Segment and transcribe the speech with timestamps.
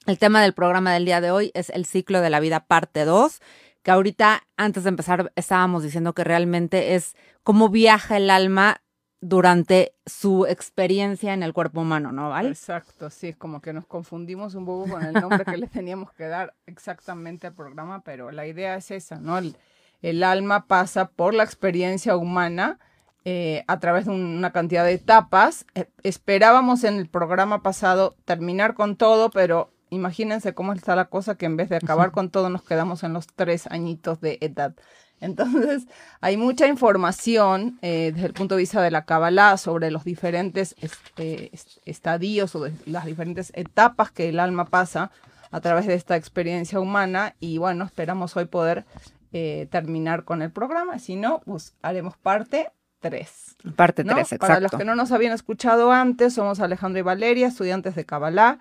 [0.06, 3.06] El tema del programa del día de hoy es el ciclo de la vida parte
[3.06, 3.42] 2,
[3.90, 8.84] que ahorita antes de empezar estábamos diciendo que realmente es cómo viaja el alma
[9.20, 12.30] durante su experiencia en el cuerpo humano, ¿no?
[12.30, 12.50] ¿Vale?
[12.50, 16.12] Exacto, sí, es como que nos confundimos un poco con el nombre que le teníamos
[16.12, 19.40] que dar exactamente al programa, pero la idea es esa, ¿no?
[19.40, 19.58] El,
[20.04, 22.78] el alma pasa por la experiencia humana
[23.26, 25.66] eh, a través de una cantidad de etapas.
[25.74, 31.36] Eh, esperábamos en el programa pasado terminar con todo, pero imagínense cómo está la cosa
[31.36, 34.74] que en vez de acabar con todo nos quedamos en los tres añitos de edad.
[35.22, 35.88] Entonces,
[36.22, 40.76] hay mucha información eh, desde el punto de vista de la Kabbalah sobre los diferentes
[41.86, 45.12] estadios o las diferentes etapas que el alma pasa
[45.52, 48.86] a través de esta experiencia humana y bueno, esperamos hoy poder
[49.34, 51.00] eh, terminar con el programa.
[51.00, 53.58] Si no, pues haremos parte 3.
[53.76, 54.48] Parte 3, exacto.
[54.48, 58.60] Para los que no nos habían escuchado antes, somos Alejandro y Valeria, estudiantes de Kabbalah.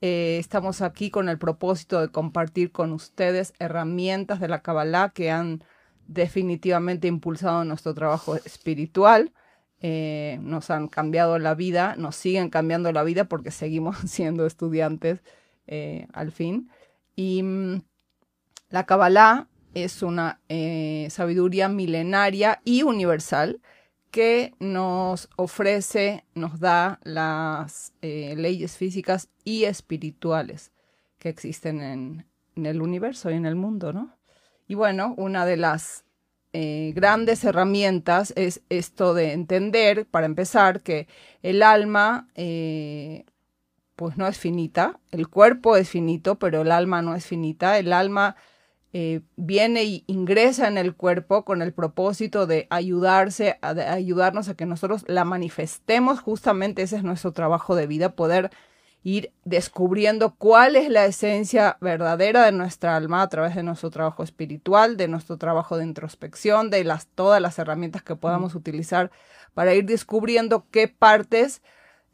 [0.00, 5.30] Eh, estamos aquí con el propósito de compartir con ustedes herramientas de la Kabbalah que
[5.30, 5.64] han
[6.06, 9.32] definitivamente impulsado nuestro trabajo espiritual.
[9.80, 15.22] Eh, nos han cambiado la vida, nos siguen cambiando la vida porque seguimos siendo estudiantes
[16.12, 16.70] al fin.
[17.16, 17.82] Y mm,
[18.68, 23.60] la Kabbalah es una eh, sabiduría milenaria y universal
[24.14, 30.70] que nos ofrece, nos da las eh, leyes físicas y espirituales
[31.18, 32.26] que existen en,
[32.64, 34.16] el universo y en el mundo, ¿no?
[34.68, 36.04] Y bueno, una de las
[36.52, 41.08] eh, grandes herramientas es esto de entender, para empezar, que
[41.42, 42.28] el alma
[43.96, 47.92] pues no es finita, el cuerpo es finito, pero el alma no es finita, el
[47.92, 48.36] alma
[48.96, 54.54] eh, viene y ingresa en el cuerpo con el propósito de ayudarse, a, ayudarnos a
[54.54, 56.20] que nosotros la manifestemos.
[56.20, 58.52] Justamente ese es nuestro trabajo de vida, poder
[59.02, 64.22] ir descubriendo cuál es la esencia verdadera de nuestra alma a través de nuestro trabajo
[64.22, 69.10] espiritual, de nuestro trabajo de introspección, de las, todas las herramientas que podamos utilizar
[69.54, 71.62] para ir descubriendo qué partes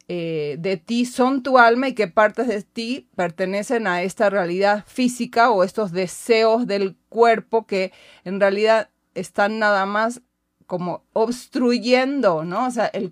[0.07, 4.83] eh, de ti son tu alma y qué partes de ti pertenecen a esta realidad
[4.87, 7.91] física o estos deseos del cuerpo que
[8.23, 10.21] en realidad están nada más
[10.65, 12.67] como obstruyendo, ¿no?
[12.67, 13.11] O sea, el,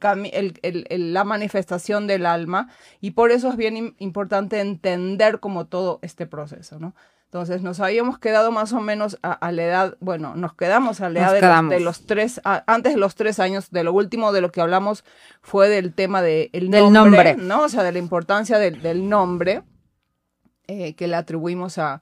[1.13, 2.69] la manifestación del alma
[3.01, 6.95] y por eso es bien importante entender como todo este proceso, ¿no?
[7.29, 11.19] Entonces nos habíamos quedado más o menos a, la edad, bueno, nos quedamos a la
[11.37, 14.61] edad de los, tres, antes de los tres años, de lo último de lo que
[14.61, 15.05] hablamos
[15.39, 17.65] fue del tema de el del nombre, ¿no?
[17.65, 19.61] O sea, de la importancia del nombre
[20.65, 22.01] eh, que le atribuimos a,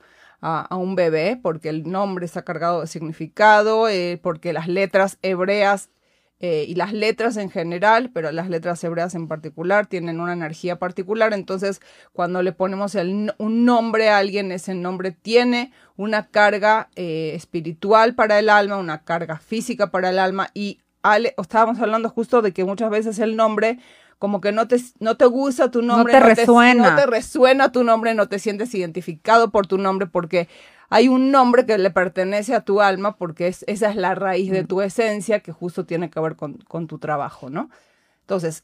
[0.71, 5.89] un bebé, porque el nombre está cargado de significado, eh, porque las letras hebreas
[6.39, 10.77] eh, y las letras en general, pero las letras hebreas en particular tienen una energía
[10.77, 11.81] particular, entonces
[12.13, 18.37] cuando le ponemos un nombre a alguien, ese nombre tiene una carga eh, espiritual para
[18.37, 20.79] el alma, una carga física para el alma y
[21.37, 23.79] estábamos hablando justo de que muchas veces el nombre
[24.19, 26.89] como que no te, no te gusta tu nombre, no te resuena.
[26.89, 30.47] no te resuena tu nombre, no te sientes identificado por tu nombre porque
[30.89, 34.51] hay un nombre que le pertenece a tu alma porque es, esa es la raíz
[34.51, 37.69] de tu esencia que justo tiene que ver con, tu trabajo, ¿no?
[38.21, 38.63] Entonces,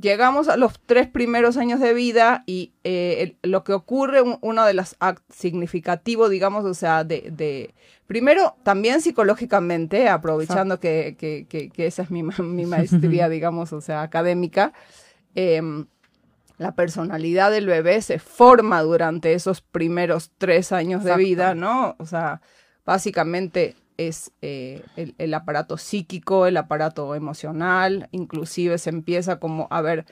[0.00, 4.74] llegamos a los tres primeros años de vida y eh, lo que ocurre, uno de
[4.74, 7.74] los actos significativos, digamos, o sea, de,
[8.06, 14.02] primero, también psicológicamente, aprovechando que, que, que, esa es mi, mi maestría, digamos, o sea,
[14.02, 14.72] académica,
[15.34, 15.60] eh,
[16.56, 21.96] la personalidad del bebé se forma durante esos primeros tres años de vida, ¿no?
[21.98, 22.40] O sea,
[22.84, 30.06] básicamente es eh, el, aparato psíquico, el aparato emocional, inclusive se empieza como a ver,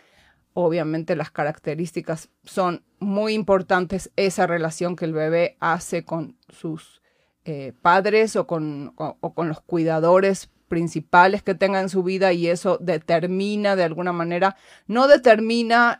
[0.52, 7.02] obviamente las características son muy importantes, esa relación que el bebé hace con sus
[7.44, 12.46] eh, padres o con, o con los cuidadores principales que tenga en su vida y
[12.46, 14.56] eso determina de alguna manera,
[14.86, 15.98] no determina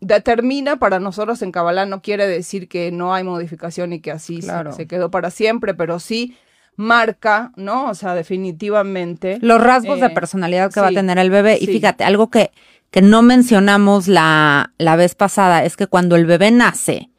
[0.00, 4.40] determina para nosotros en Kabbalah no quiere decir que no hay modificación y que así
[4.42, 6.36] se, quedó para siempre, pero sí
[6.76, 7.90] marca, ¿no?
[7.90, 9.38] O sea, definitivamente.
[9.40, 11.58] Los rasgos de Eh, personalidad que va a tener el bebé.
[11.60, 11.72] Y sí.
[11.72, 12.52] fíjate, algo que,
[12.90, 17.10] que no mencionamos la, la vez pasada es que cuando el bebé nace,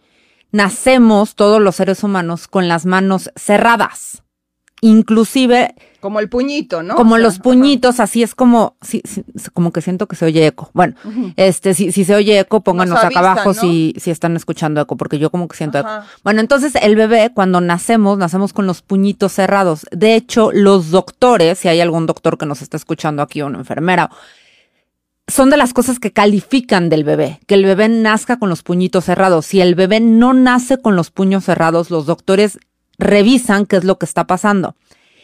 [0.51, 4.23] nacemos todos los seres humanos con las manos cerradas.
[4.81, 6.95] Inclusive Como el puñito, ¿no?
[6.95, 9.23] como O sea, los puñitos, así es como, sí, sí,
[9.53, 10.69] como que siento que se oye eco.
[10.73, 10.95] Bueno,
[11.35, 13.53] este, si, si se oye eco, pónganos Nos acá abajo ¿no?
[13.53, 15.89] si, si están escuchando eco, porque yo como que siento eco.
[16.23, 19.85] Bueno, entonces el bebé, cuando nacemos, nacemos con los puñitos cerrados.
[19.91, 23.59] De hecho, los doctores, si hay algún doctor que nos está escuchando aquí o una
[23.59, 24.09] enfermera,
[25.29, 29.05] son de las cosas que califican del bebé, que el bebé nazca con los puñitos
[29.05, 29.45] cerrados.
[29.45, 32.59] Si el bebé no nace con los puños cerrados, los doctores
[32.97, 34.75] revisan qué es lo que está pasando.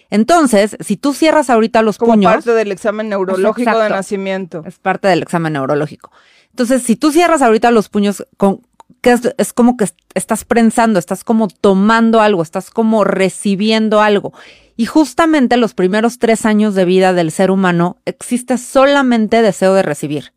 [0.09, 4.63] Entonces, si tú cierras ahorita los Como puños, parte del examen neurológico de nacimiento.
[4.65, 6.11] es parte del examen neurológico.
[6.51, 8.61] Entonces, si tú cierras ahorita los puños con
[9.01, 14.01] que es, es como que est- estás prensando, estás como tomando algo, estás como recibiendo
[14.01, 14.31] algo.
[14.77, 19.83] Y justamente los primeros tres años de vida del ser humano existe solamente deseo de
[19.83, 20.33] recibir.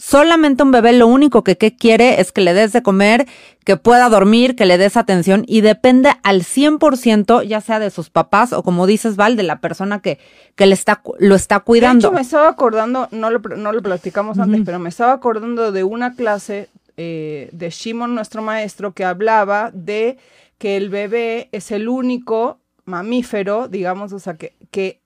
[0.00, 3.26] Solamente un bebé lo único que, que quiere es que le des de comer,
[3.66, 8.08] que pueda dormir, que le des atención y depende al 100% ya sea de sus
[8.08, 10.18] papás o como dices Val, de la persona que,
[10.54, 12.08] que le está, lo está De cuidando.
[12.08, 15.84] hecho, me estaba acordando, no lo, no lo platicamos antes, pero me estaba acordando de
[15.84, 20.16] una clase eh, de Shimon, nuestro maestro, que hablaba de
[20.56, 25.02] que el bebé es el único mamífero, digamos, o sea, que, que,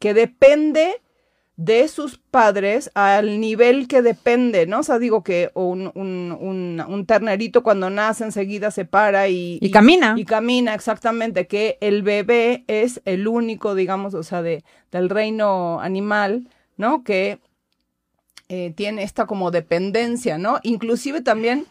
[0.00, 1.00] que depende
[1.56, 4.80] de sus padres al nivel que depende, ¿no?
[4.80, 9.58] O sea, digo que un, un, un, un ternerito cuando nace enseguida se para y,
[9.60, 10.14] Y camina.
[10.16, 15.80] y camina exactamente, que el bebé es el único, digamos, o sea, de, del reino
[15.80, 17.04] animal, ¿no?
[17.04, 17.38] Que
[18.48, 20.58] eh, tiene esta como dependencia, ¿no?
[20.62, 21.66] Inclusive también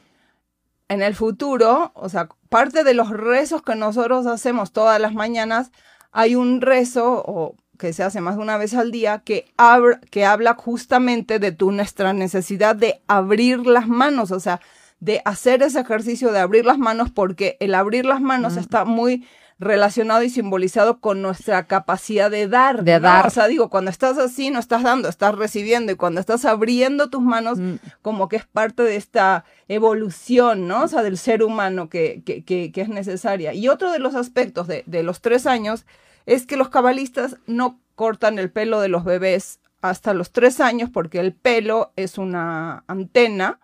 [0.90, 5.72] en el futuro, o sea, parte de los rezos que nosotros hacemos todas las mañanas,
[6.12, 10.00] hay un rezo o que se hace más de una vez al día que, habla,
[10.12, 14.62] que habla justamente de tu, nuestra necesidad de abrir las manos, o sea,
[15.00, 18.60] de hacer ese ejercicio de abrir las manos porque el abrir las manos Mm.
[18.60, 19.26] está muy
[19.58, 22.84] relacionado y simbolizado con nuestra capacidad de dar.
[22.84, 23.02] De ¿no?
[23.02, 23.28] dar.
[23.28, 27.10] O sea, digo, cuando estás así no estás dando, estás recibiendo y cuando estás abriendo
[27.10, 27.76] tus manos Mm.
[28.02, 30.84] como que es parte de esta evolución, ¿no?
[30.84, 33.54] O sea, del ser humano que, que, que, que es necesaria.
[33.54, 35.86] Y otro de los aspectos de, de los tres años
[36.26, 40.90] es que los cabalistas no cortan el pelo de los bebés hasta los tres años
[40.92, 43.60] porque el pelo es una antena,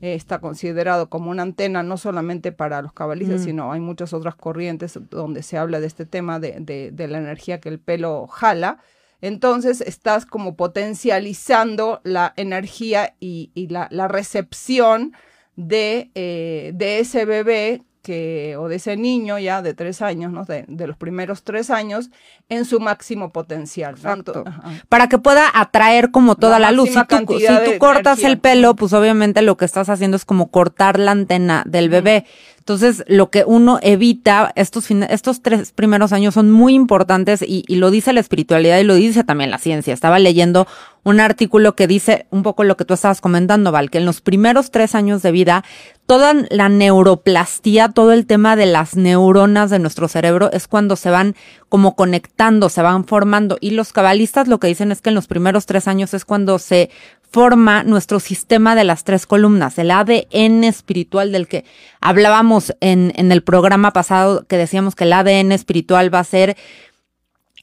[0.00, 3.44] eh, está considerado como una antena no solamente para los cabalistas, Mm.
[3.44, 7.18] sino hay muchas otras corrientes donde se habla de este tema de, de, de la
[7.18, 8.78] energía que el pelo jala.
[9.22, 15.14] Entonces estás como potencializando la energía y, y la, la recepción
[15.56, 20.44] de, eh, de ese bebé que, o de ese niño ya de tres años, ¿no?
[20.44, 22.10] de, de los primeros tres años,
[22.48, 23.96] en su máximo potencial.
[24.00, 24.44] ¿no?
[24.88, 26.90] Para que pueda atraer como toda la, La luz.
[26.90, 28.28] Si tú, si tú cortas energía.
[28.28, 32.26] el pelo, pues obviamente lo que estás haciendo es como cortar la antena del bebé.
[32.66, 37.76] Entonces, lo que uno evita, estos, estos tres primeros años son muy importantes y, y
[37.76, 39.94] lo dice la espiritualidad y lo dice también la ciencia.
[39.94, 40.66] Estaba leyendo
[41.04, 44.20] un artículo que dice un poco lo que tú estabas comentando, Val, que en los
[44.20, 45.62] primeros tres años de vida,
[46.06, 51.10] toda la neuroplastía, todo el tema de las neuronas de nuestro cerebro es cuando se
[51.10, 51.36] van
[51.68, 53.58] como conectando, se van formando.
[53.60, 56.58] Y los cabalistas lo que dicen es que en los primeros tres años es cuando
[56.58, 56.90] se
[57.30, 61.64] forma nuestro sistema de las tres columnas, el ADN espiritual del que
[62.00, 66.56] hablábamos en, en el programa pasado, que decíamos que el ADN espiritual va a ser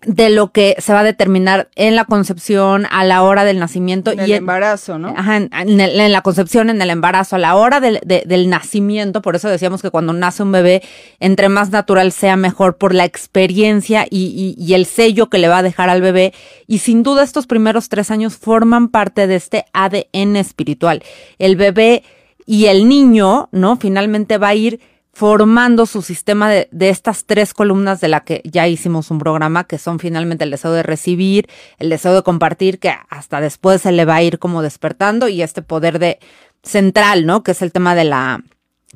[0.06, 4.12] de lo que se va a determinar en la concepción, a la hora del nacimiento
[4.12, 5.14] En el y en- embarazo, ¿no?
[5.16, 8.24] Ajá, en, en el- en la concepción, en el embarazo, a la hora del, de-
[8.26, 10.82] del nacimiento, por eso decíamos que cuando nace un bebé,
[11.20, 15.48] entre más natural sea mejor por la experiencia y, y- y el sello que le
[15.48, 16.34] va a dejar al bebé.
[16.68, 21.04] Y sin duda estos primeros tres años forman parte de este ADN espiritual.
[21.40, 22.04] El bebé
[22.46, 23.78] y el niño, ¿no?
[23.78, 24.80] Finalmente va a ir
[25.14, 29.66] formando su sistema de, de estas tres columnas de la que ya hicimos un programa,
[29.66, 33.92] que son finalmente el deseo de recibir, el deseo de compartir, que hasta después se
[33.92, 36.18] le va a ir como despertando, y este poder de
[36.64, 37.44] central, ¿no?
[37.44, 38.42] Que es el tema de la,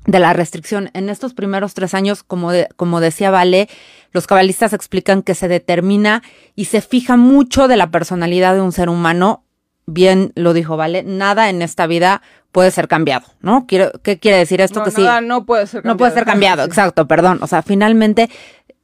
[0.07, 0.89] de la restricción.
[0.93, 3.69] En estos primeros tres años, como, de- como decía Vale,
[4.11, 6.23] los cabalistas explican que se determina
[6.55, 9.43] y se fija mucho de la personalidad de un ser humano.
[9.87, 13.65] Bien lo dijo Vale, nada en esta vida puede ser cambiado, ¿no?
[13.67, 14.79] Quiero, ¿Qué quiere decir esto?
[14.79, 15.01] no, que sí.
[15.01, 16.67] nada no puede ser No puede ser cambiado, Sí.
[16.69, 17.39] exacto, perdón.
[17.41, 18.29] O sea, finalmente,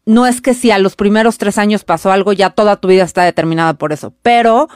[0.05, 3.03] no es que si a los primeros tres años pasó algo, ya toda tu vida
[3.03, 4.69] está determinada por eso, pero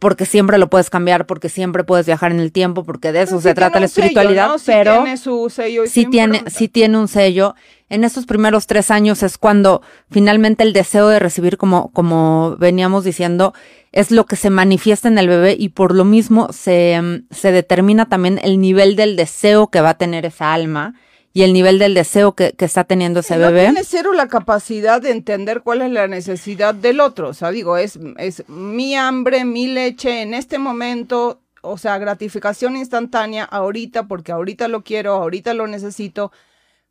[0.00, 3.40] porque siempre lo puedes cambiar, porque siempre puedes viajar en el tiempo, porque de eso
[3.40, 7.54] se trata la espiritualidad, pero tiene su sello y sí tiene, sí tiene un sello.
[7.88, 13.04] En estos primeros tres años es cuando finalmente el deseo de recibir, como, como veníamos
[13.04, 13.52] diciendo,
[13.92, 17.52] es lo que se manifiesta en el bebé y por lo mismo se, mm, se
[17.52, 20.94] determina también el nivel del deseo que va a tener esa alma
[21.36, 23.64] y el nivel del deseo que, está teniendo ese no bebé.
[23.64, 27.28] Tiene cero la capacidad de entender cuál es la necesidad del otro.
[27.28, 32.76] O sea, digo, es, es mi hambre, mi leche en este momento, o sea, gratificación
[32.76, 36.30] instantánea ahorita, porque ahorita lo quiero, ahorita lo necesito.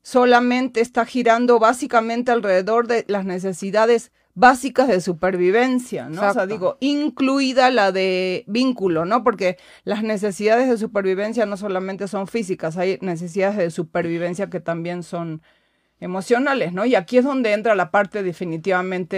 [0.04, 6.28] Solamente está girando básicamente alrededor de las necesidades básicas de supervivencia, ¿no?
[6.28, 9.24] O sea, digo, incluida la de vínculo, ¿no?
[9.24, 15.04] Porque las necesidades de supervivencia no solamente son físicas, hay necesidades de supervivencia que también
[15.04, 15.42] son
[16.00, 16.86] emocionales, ¿no?
[16.86, 19.16] Y aquí es donde entra la parte definitivamente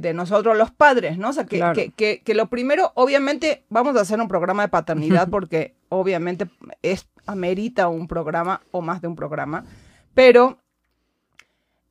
[0.00, 1.28] de, nosotros los padres, ¿no?
[1.28, 5.28] O sea, que, que, que, lo primero, obviamente, vamos a hacer un programa de paternidad
[5.30, 6.48] porque obviamente
[6.82, 9.64] es, amerita un programa o más de un programa,
[10.16, 10.62] pero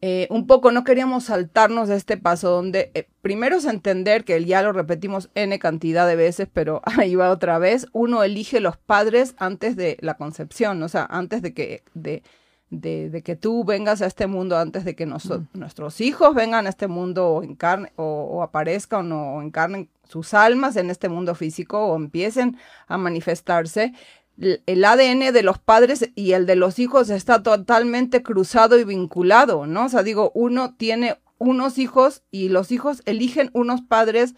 [0.02, 4.44] eh, un poco no queríamos saltarnos de este paso donde eh, primero es entender que
[4.44, 8.78] ya lo repetimos n cantidad de veces, pero ahí va otra vez, uno elige los
[8.78, 12.24] padres antes de la concepción, o sea, antes de que, de,
[12.72, 16.88] de, que tú vengas a este mundo, antes de que nuestros hijos vengan a este
[16.88, 22.58] mundo o, encarne, o, aparezcan o encarnen sus almas en este mundo físico o empiecen
[22.88, 23.94] a manifestarse,
[24.38, 29.66] el ADN de los padres y el de los hijos está totalmente cruzado y vinculado,
[29.66, 29.86] ¿no?
[29.86, 34.36] O sea, digo, uno tiene unos hijos y los hijos eligen unos padres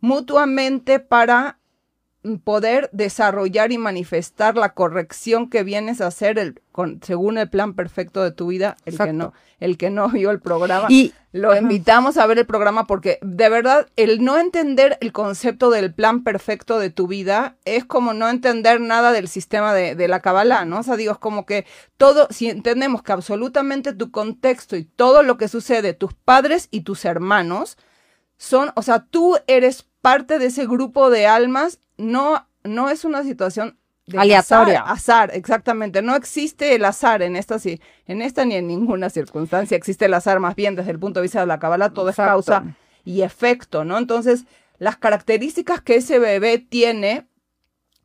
[0.00, 1.58] mutuamente para
[2.42, 7.74] poder desarrollar y manifestar la corrección que vienes a hacer el, con, según el plan
[7.74, 10.88] perfecto de tu vida, el que no, el que no vio el programa.
[10.90, 15.70] Y lo invitamos a ver el programa porque de verdad el no entender el concepto
[15.70, 20.08] del plan perfecto de tu vida es como no entender nada del sistema de, de
[20.08, 20.80] la Kabbalah, ¿no?
[20.80, 25.22] O sea, digo, es como que todo, si entendemos que absolutamente tu contexto y todo
[25.22, 27.78] lo que sucede, tus padres y tus hermanos,
[28.38, 33.22] son, o sea, tú eres parte de ese grupo de almas no, no es una
[33.22, 33.78] situación
[34.16, 34.80] aleatoria.
[34.80, 36.00] Azar, exactamente.
[36.02, 37.58] No existe el azar en esta,
[38.06, 39.76] en esta ni en ninguna circunstancia.
[39.76, 42.16] Existe el azar más bien desde el punto de vista de la cabala, todo es
[42.16, 42.64] causa
[43.04, 43.98] y efecto, ¿no?
[43.98, 44.44] Entonces,
[44.78, 47.26] las características que ese bebé tiene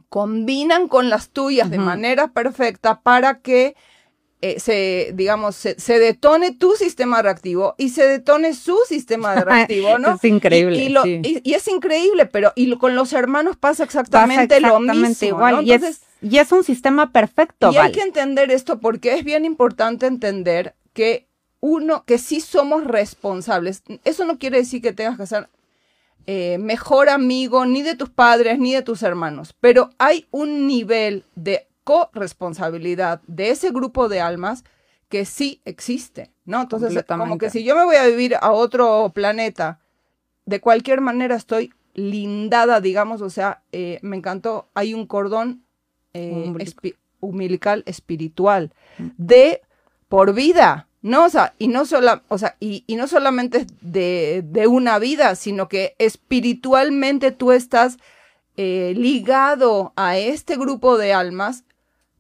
[0.09, 3.75] combinan con las tuyas de manera perfecta para que
[4.45, 10.15] eh, se, digamos, se, detone tu sistema reactivo y se detone su sistema reactivo, ¿no?
[10.15, 10.83] es increíble.
[11.23, 15.27] Y, es increíble, pero y con los hermanos pasa exactamente, lo mismo.
[15.29, 15.65] Igual.
[15.65, 17.71] y, es, un sistema perfecto.
[17.71, 21.25] Y hay que entender esto porque es bien importante entender que
[21.61, 23.83] uno, que sí somos responsables.
[24.03, 25.47] Eso no quiere decir que tengas que ser
[26.27, 31.23] eh, mejor amigo ni de tus padres ni de tus hermanos, pero hay un nivel
[31.35, 34.63] de corresponsabilidad de ese grupo de almas
[35.09, 36.61] que sí existe, ¿no?
[36.61, 39.79] Entonces, como que si yo me voy a vivir a otro planeta,
[40.45, 45.63] de cualquier manera estoy lindada, digamos, o sea, eh, me encantó, hay un cordón
[46.13, 46.51] eh,
[47.19, 49.07] umbilical espiritual mm.
[49.17, 49.61] de
[50.09, 51.25] por vida, ¿no?
[51.25, 55.35] O sea, y no, sola, o sea, y, y no solamente de, de, una vida,
[55.35, 57.97] sino que espiritualmente tú estás
[58.57, 61.63] eh, ligado a este grupo de almas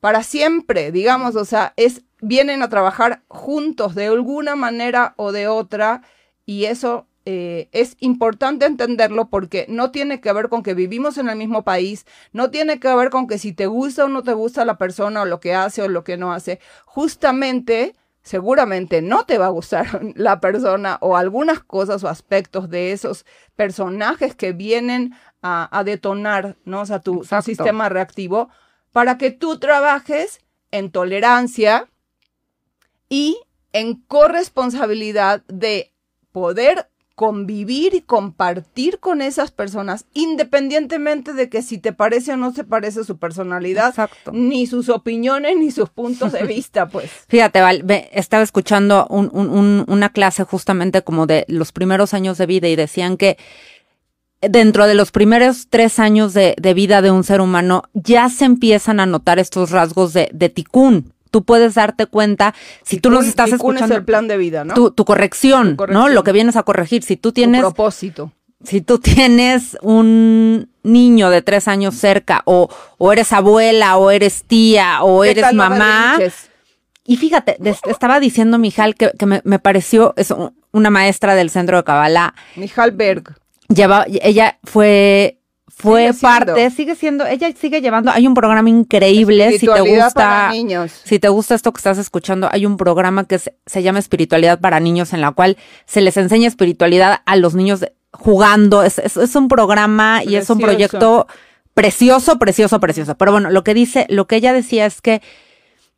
[0.03, 5.47] para siempre, digamos, o sea, es, vienen a trabajar juntos de alguna manera o de
[5.47, 6.01] otra
[6.45, 11.29] y eso eh, es importante entenderlo porque no tiene que ver con que vivimos en
[11.29, 14.33] el mismo país, no tiene que ver con que si te gusta o no te
[14.33, 19.25] gusta la persona o lo que hace o lo que no hace, justamente seguramente no
[19.25, 24.51] te va a gustar la persona o algunas cosas o aspectos de esos personajes que
[24.51, 26.81] vienen a, detonar, ¿no?
[26.81, 28.49] O sea, tu sistema reactivo
[28.93, 30.39] para que tú trabajes
[30.71, 31.89] en tolerancia
[33.09, 33.37] y
[33.73, 35.91] en corresponsabilidad de
[36.31, 42.51] poder convivir y compartir con esas personas, independientemente de que si te parece o no
[42.53, 43.93] se parece su personalidad,
[44.31, 47.11] ni sus opiniones, ni sus puntos de vista, pues.
[47.27, 52.75] Fíjate, Val, estaba escuchando una clase justamente como de los primeros años de vida y
[52.75, 53.37] decían que
[54.49, 58.99] dentro de los primeros tres años de, vida de un ser humano ya se empiezan
[58.99, 61.13] a notar estos rasgos de, de ticún.
[61.31, 63.95] Tú puedes darte cuenta si tú nos estás escuchando.
[63.95, 64.91] Es el plan de vida, ¿no?
[64.91, 66.07] Tu, corrección, ¿no?
[66.07, 67.01] Lo que vienes a corregir.
[67.03, 67.61] Si tú tienes.
[67.61, 68.31] Tu propósito.
[68.63, 74.43] Si tú tienes un niño de tres años cerca, o, o eres abuela, o eres
[74.43, 76.19] tía, o eres mamá.
[77.05, 77.57] Y fíjate,
[77.87, 80.33] estaba diciendo Mijal que, que me, me, pareció, es
[80.71, 82.35] una maestra del centro de Kabbalah.
[82.55, 83.35] Mijal Berg
[83.69, 86.45] ella fue, fue Sigue siendo.
[86.45, 90.91] parte, sigue siendo, ella sigue llevando, hay un programa increíble, si te gusta, para niños.
[91.03, 94.59] si te gusta esto que estás escuchando, hay un programa que se, se llama Espiritualidad
[94.59, 98.83] para Niños, en la cual se les enseña espiritualidad a los niños jugando.
[98.83, 101.27] Es, es, es un programa y es un proyecto
[101.73, 103.15] precioso, precioso, precioso.
[103.15, 105.21] Pero bueno, lo que dice, lo que ella decía es que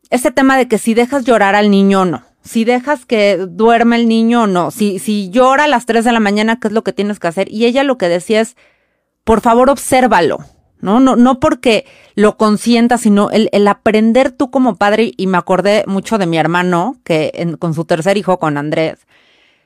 [0.09, 3.97] ese tema de que si dejas llorar al niño o no, si dejas que duerme
[3.97, 6.73] el niño o no, si, si llora a las 3 de la mañana, ¿qué es
[6.73, 7.51] lo que tienes que hacer?
[7.51, 8.55] Y ella lo que decía es,
[9.23, 10.45] por favor, obsérvalo.
[10.79, 10.99] ¿no?
[10.99, 15.83] No, no porque lo consientas, sino el, el aprender tú como padre, y me acordé
[15.87, 18.99] mucho de mi hermano, que con su tercer hijo, con Andrés,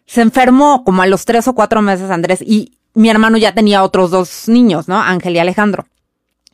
[0.05, 3.83] se enfermó como a los tres o cuatro meses Andrés, y mi hermano ya tenía
[3.83, 4.99] otros dos niños, ¿no?
[4.99, 5.85] Ángel y Alejandro.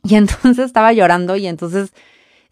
[0.02, 1.92] Y entonces estaba llorando y entonces,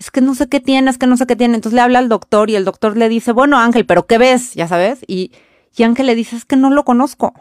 [0.04, 1.54] es que no sé qué tiene, es que no sé qué tiene.
[1.56, 4.54] Entonces le habla al doctor y el doctor le dice, bueno, Ángel, pero ¿qué ves?
[4.54, 5.00] Ya sabes.
[5.06, 5.32] Y,
[5.76, 7.34] y Ángel le dice, es que no lo conozco.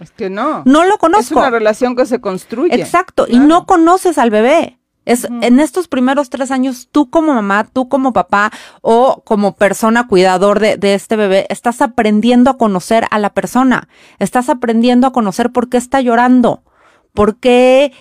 [0.00, 0.62] Es que no.
[0.66, 1.38] No lo Es conozco.
[1.38, 2.74] una relación que se construye.
[2.74, 4.78] Exacto, y no conoces al bebé.
[5.06, 8.50] Es en estos primeros tres años, tú como mamá, tú como papá
[8.82, 13.88] o como persona cuidador de, de este bebé, estás aprendiendo a conocer a la persona.
[14.18, 16.64] Estás aprendiendo a conocer por qué está llorando,
[17.14, 17.92] por qué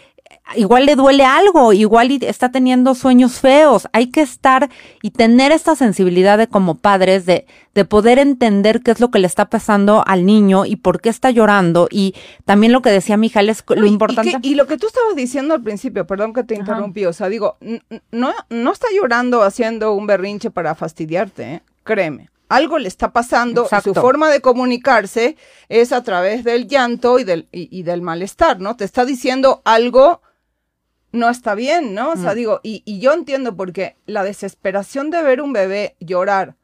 [0.55, 3.87] igual le duele algo, igual está teniendo sueños feos.
[3.93, 4.69] Hay que estar
[5.01, 9.19] y tener esta sensibilidad de como padres de, de poder entender qué es lo que
[9.19, 11.87] le está pasando al niño y por qué está llorando.
[11.89, 12.13] Y
[12.45, 14.31] también lo que decía Mijal es lo y importante.
[14.41, 16.61] que- Y, lo que tú estabas diciendo al principio, perdón que te Ajá.
[16.61, 17.57] interrumpí, o sea, digo,
[18.11, 21.61] no, no está llorando haciendo un berrinche para fastidiarte, ¿eh?
[21.83, 22.29] créeme.
[22.47, 25.35] Algo le está pasando y su forma de comunicarse
[25.67, 28.75] es a través del llanto y del, y, y del malestar, ¿no?
[28.75, 30.21] Te está diciendo algo
[31.15, 32.11] no está bien, ¿no?
[32.11, 32.35] O sea, Mm.
[32.35, 36.55] digo, y, y yo entiendo porque la desesperación de ver un bebé llorar,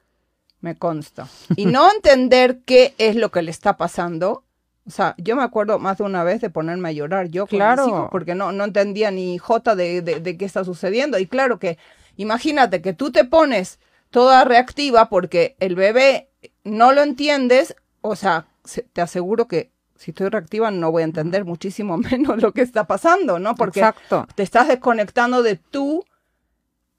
[0.60, 4.44] me consta, y no entender qué es lo que le está pasando,
[4.86, 7.58] o sea, yo me acuerdo más de una vez de ponerme a llorar yo con
[7.58, 7.86] Claro.
[7.86, 11.18] mis hijos porque no, no entendía ni jota de, de, de qué está sucediendo.
[11.20, 11.78] Y claro que,
[12.18, 13.80] imagínate que tú te pones
[14.10, 16.30] toda reactiva porque el bebé
[16.64, 19.71] no lo entiendes, o sea, se- te aseguro que
[20.02, 23.54] si estoy reactiva no voy a entender muchísimo menos lo que está pasando, ¿no?
[23.54, 24.28] Porque Exacto.
[24.34, 26.04] te estás desconectando de tu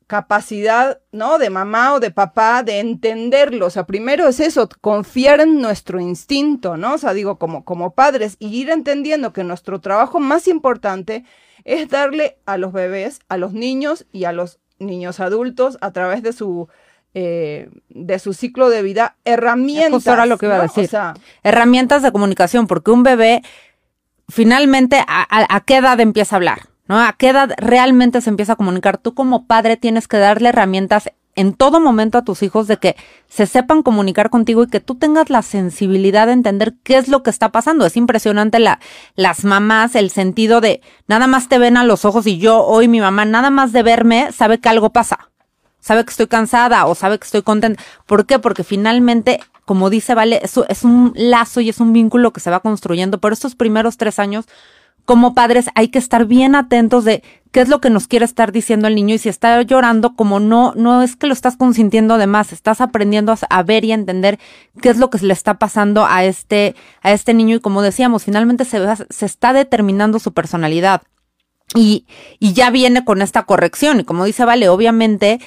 [0.06, 1.38] capacidad, ¿no?
[1.38, 3.66] De mamá o de papá de entenderlo.
[3.66, 6.94] O sea, primero es eso, confiar en nuestro instinto, ¿no?
[6.94, 11.24] O sea, digo, como, como padres, y ir entendiendo que nuestro trabajo más importante
[11.64, 16.22] es darle a los bebés, a los niños y a los niños adultos a través
[16.22, 16.68] de su
[17.14, 19.90] eh, de su ciclo de vida herramientas.
[20.14, 20.84] Era lo que iba a decir.
[20.84, 23.42] O sea, Herramientas de comunicación, porque un bebé
[24.28, 27.00] finalmente a, a- a qué edad empieza a hablar, ¿no?
[27.00, 28.98] A qué edad realmente se empieza a comunicar.
[28.98, 32.94] Tú como padre tienes que darle herramientas en todo momento a tus hijos de que
[33.26, 37.22] se sepan comunicar contigo y que tú tengas la sensibilidad de entender qué es lo
[37.22, 37.86] que está pasando.
[37.86, 38.80] Es impresionante la,
[39.14, 42.86] las mamás, el sentido de nada más te ven a los ojos y yo hoy
[42.86, 45.30] mi mamá nada más de verme sabe que algo pasa.
[45.82, 47.82] Sabe que estoy cansada o sabe que estoy contenta.
[48.06, 48.38] ¿Por qué?
[48.38, 52.50] Porque finalmente, como dice Vale, eso es un lazo y es un vínculo que se
[52.50, 53.18] va construyendo.
[53.18, 54.46] Pero estos primeros tres años,
[55.04, 58.52] como padres, hay que estar bien atentos de qué es lo que nos quiere estar
[58.52, 62.16] diciendo el niño y si está llorando, como no, no es que lo estás consintiendo
[62.16, 64.38] de más, estás aprendiendo a, ver y a entender
[64.80, 68.22] qué es lo que le está pasando a este, a este niño y como decíamos,
[68.22, 68.78] finalmente se,
[69.10, 71.02] se está determinando su personalidad.
[71.74, 72.06] Y,
[72.38, 74.00] y ya viene con esta corrección.
[74.00, 75.40] Y como dice Vale, obviamente,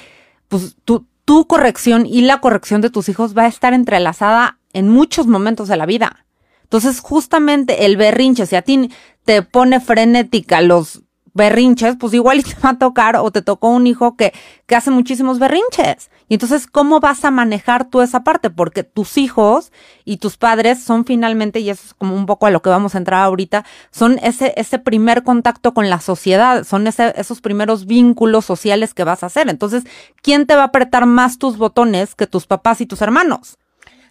[0.48, 4.88] pues tu, tu corrección y la corrección de tus hijos va a estar entrelazada en
[4.88, 6.26] muchos momentos de la vida.
[6.62, 8.90] Entonces, justamente el berrinche, si a ti
[9.24, 13.86] te pone frenética los berrinches, pues igual te va a tocar o te tocó un
[13.86, 14.32] hijo que,
[14.66, 16.10] que hace muchísimos berrinches.
[16.28, 18.50] Y entonces, ¿cómo vas a manejar tú esa parte?
[18.50, 19.70] Porque tus hijos
[20.04, 22.94] y tus padres son finalmente, y eso es como un poco a lo que vamos
[22.94, 27.86] a entrar ahorita, son ese, ese primer contacto con la sociedad, son ese, esos primeros
[27.86, 29.48] vínculos sociales que vas a hacer.
[29.48, 29.84] Entonces,
[30.20, 33.56] ¿quién te va a apretar más tus botones que tus papás y tus hermanos?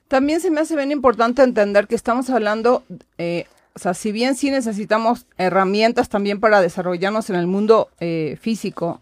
[0.08, 2.84] También se me hace bien importante entender que estamos hablando,
[3.18, 8.38] eh, o sea, si bien sí necesitamos herramientas también para desarrollarnos en el mundo eh,
[8.40, 9.02] físico,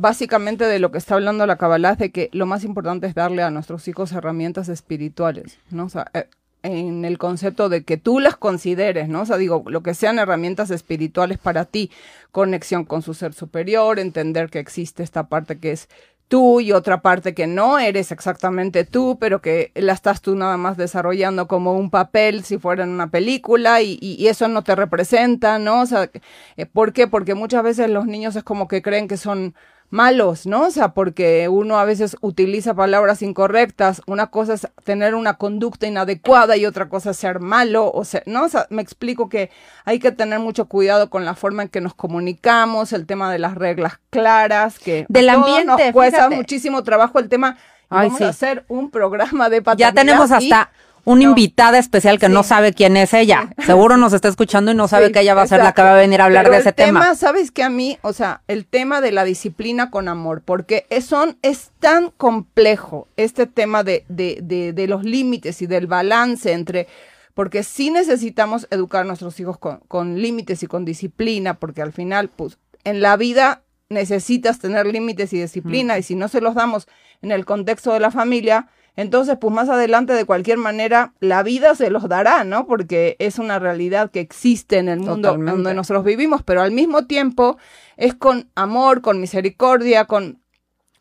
[0.00, 3.42] básicamente de lo que está hablando la Kabbalah de que lo más importante es darle
[3.42, 5.84] a nuestros hijos herramientas espirituales, ¿no?
[5.84, 6.26] O sea, eh,
[6.62, 9.22] en el concepto de que tú las consideres, ¿no?
[9.22, 11.90] O sea, digo, lo que sean herramientas espirituales para ti,
[12.32, 15.88] conexión con su ser superior, entender que existe esta parte que es
[16.28, 20.56] tú y otra parte que no eres exactamente tú, pero que la estás tú nada
[20.56, 24.62] más desarrollando como un papel si fuera en una película y, y- y eso no
[24.62, 25.80] te representa, ¿no?
[25.82, 26.08] O sea,
[26.56, 27.08] eh, ¿por qué?
[27.08, 29.54] Porque muchas veces los niños es como que creen que son
[29.90, 30.62] malos, ¿no?
[30.66, 34.02] O sea, porque uno a veces utiliza palabras incorrectas.
[34.06, 38.22] Una cosa es tener una conducta inadecuada y otra cosa es ser malo, o sea,
[38.26, 38.44] ¿no?
[38.44, 39.50] O sea, me explico que
[39.84, 43.38] hay que tener mucho cuidado con la forma en que nos comunicamos, el tema de
[43.40, 46.36] las reglas claras, que Del ambiente, nos cuesta fíjate.
[46.36, 47.56] muchísimo trabajo el tema.
[47.92, 48.24] Ay, vamos sí.
[48.24, 49.88] a hacer un programa de paternidad.
[49.88, 50.70] Ya tenemos y- hasta
[51.04, 51.28] una no.
[51.30, 53.52] invitada especial que no sabe quién es ella.
[53.66, 55.82] Seguro nos está escuchando y no sabe Sí, que ella va a ser la que
[55.82, 57.14] va a venir a hablar Pero de el ese tema.
[57.14, 61.04] ¿Sabes que a mí, o sea, el tema de la disciplina con amor, porque es,
[61.06, 66.52] son, es tan complejo este tema de, de, de, de los límites y del balance
[66.52, 66.86] entre,
[67.34, 71.92] porque sí necesitamos educar a nuestros hijos con, con límites y con disciplina, porque al
[71.92, 76.54] final, pues, en la vida necesitas tener límites y disciplina, y si no se los
[76.54, 76.86] damos
[77.22, 78.68] en el contexto de la familia,
[79.00, 82.66] entonces, pues más adelante, de cualquier manera, la vida se los dará, ¿no?
[82.66, 85.52] Porque es una realidad que existe en el mundo Totalmente.
[85.52, 87.56] donde nosotros vivimos, pero al mismo tiempo
[87.96, 90.40] es con amor, con misericordia, con,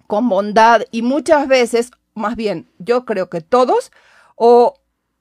[0.07, 3.91] con bondad, y muchas veces, más bien, yo creo que todos,
[4.35, 4.75] o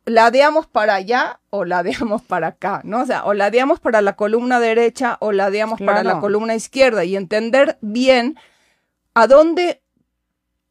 [0.05, 3.01] ladeamos para allá o ladeamos para acá, ¿no?
[3.03, 6.17] O sea, o ladeamos para la columna derecha o ladeamos para Claro.
[6.17, 8.37] la columna izquierda y entender bien
[9.15, 9.81] a dónde,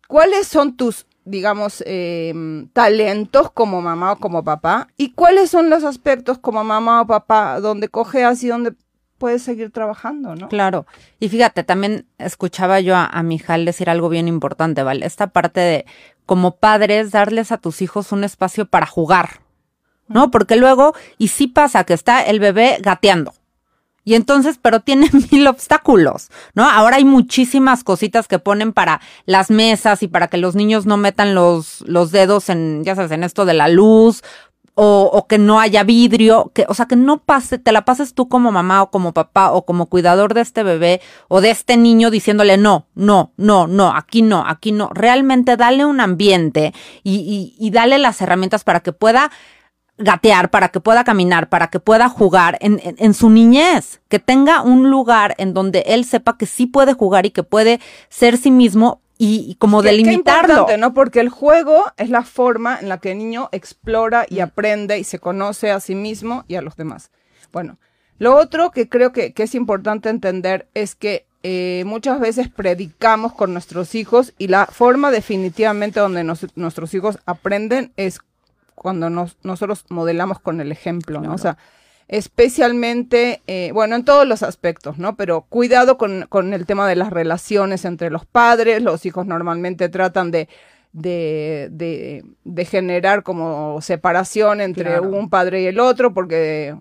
[0.07, 5.83] cuáles son tus, digamos, em, talentos como mamá o como papá y cuáles son los
[5.83, 8.73] aspectos como mamá o papá donde cojeas y donde
[9.17, 10.47] puedes seguir trabajando, ¿no?
[10.47, 10.85] Claro.
[11.19, 15.05] Y fíjate, también escuchaba yo a, a Mijal decir algo bien importante, ¿vale?
[15.05, 15.85] Esta parte de,
[16.25, 19.41] como padres, darles a tus hijos un espacio para jugar,
[20.07, 20.31] ¿no?
[20.31, 23.33] Porque luego, y sí pasa que está el bebé gateando.
[24.07, 26.63] Y entonces, pero tiene mil obstáculos, ¿no?
[26.63, 30.95] Ahora hay muchísimas cositas que ponen para las mesas y para que los niños no
[30.95, 34.23] metan los, los dedos en, ya sabes, en esto de la luz,
[34.75, 38.13] o, o que no haya vidrio, que, o sea, que no pase, te la pases
[38.13, 41.75] tú como mamá o como papá o como cuidador de este bebé o de este
[41.75, 44.89] niño diciéndole no, no, no, no, aquí no, aquí no.
[44.93, 49.31] Realmente dale un ambiente y, y, y dale las herramientas para que pueda
[49.97, 54.19] gatear, para que pueda caminar, para que pueda jugar en, en, en su niñez, que
[54.19, 57.79] tenga un lugar en donde él sepa que sí puede jugar y que puede
[58.09, 60.53] ser sí mismo y, y como Qué- qué delimitarlo.
[60.53, 60.93] importante, ¿no?
[60.93, 65.03] Porque el juego es la forma en la que el niño explora y aprende y
[65.03, 67.09] se conoce a sí mismo y a los demás.
[67.51, 67.79] Bueno,
[68.19, 73.33] lo otro que creo que, que es importante entender es que eh, muchas veces predicamos
[73.33, 78.19] con nuestros hijos y la forma definitivamente donde nos- nuestros hijos aprenden es
[78.77, 81.33] cuando nos- nosotros modelamos con el ejemplo, ¿no?
[81.33, 81.57] O sea,
[82.07, 85.15] especialmente, eh, bueno, en todos los aspectos, ¿no?
[85.15, 89.89] Pero cuidado con, con el tema de las relaciones entre los padres, los hijos normalmente
[89.89, 90.47] tratan de,
[90.93, 95.09] de, de, de generar como separación entre Claro.
[95.09, 96.75] un padre y el otro, porque,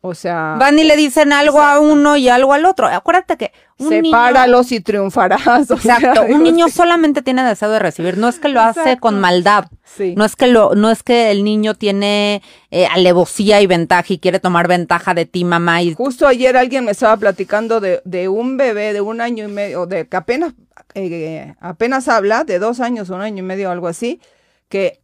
[0.00, 2.86] o sea, Van y le dicen algo a uno y algo al otro.
[2.86, 5.66] Acuérdate que un niño, sepáralos y triunfarás.
[5.66, 8.98] sea, exacto, un niño sí, solamente tiene deseo de recibir, no es que lo hace
[8.98, 9.64] con maldad.
[9.82, 10.14] sí.
[10.16, 14.18] No es que lo, no es que el niño tiene eh, alevosía y ventaja y
[14.18, 18.28] quiere tomar ventaja de ti, mamá, y Justo ayer alguien me estaba platicando de, de
[18.28, 20.54] un bebé de un año y medio, de que apenas,
[20.94, 24.20] eh, apenas habla, de dos años, un año y medio, algo así,
[24.68, 25.00] que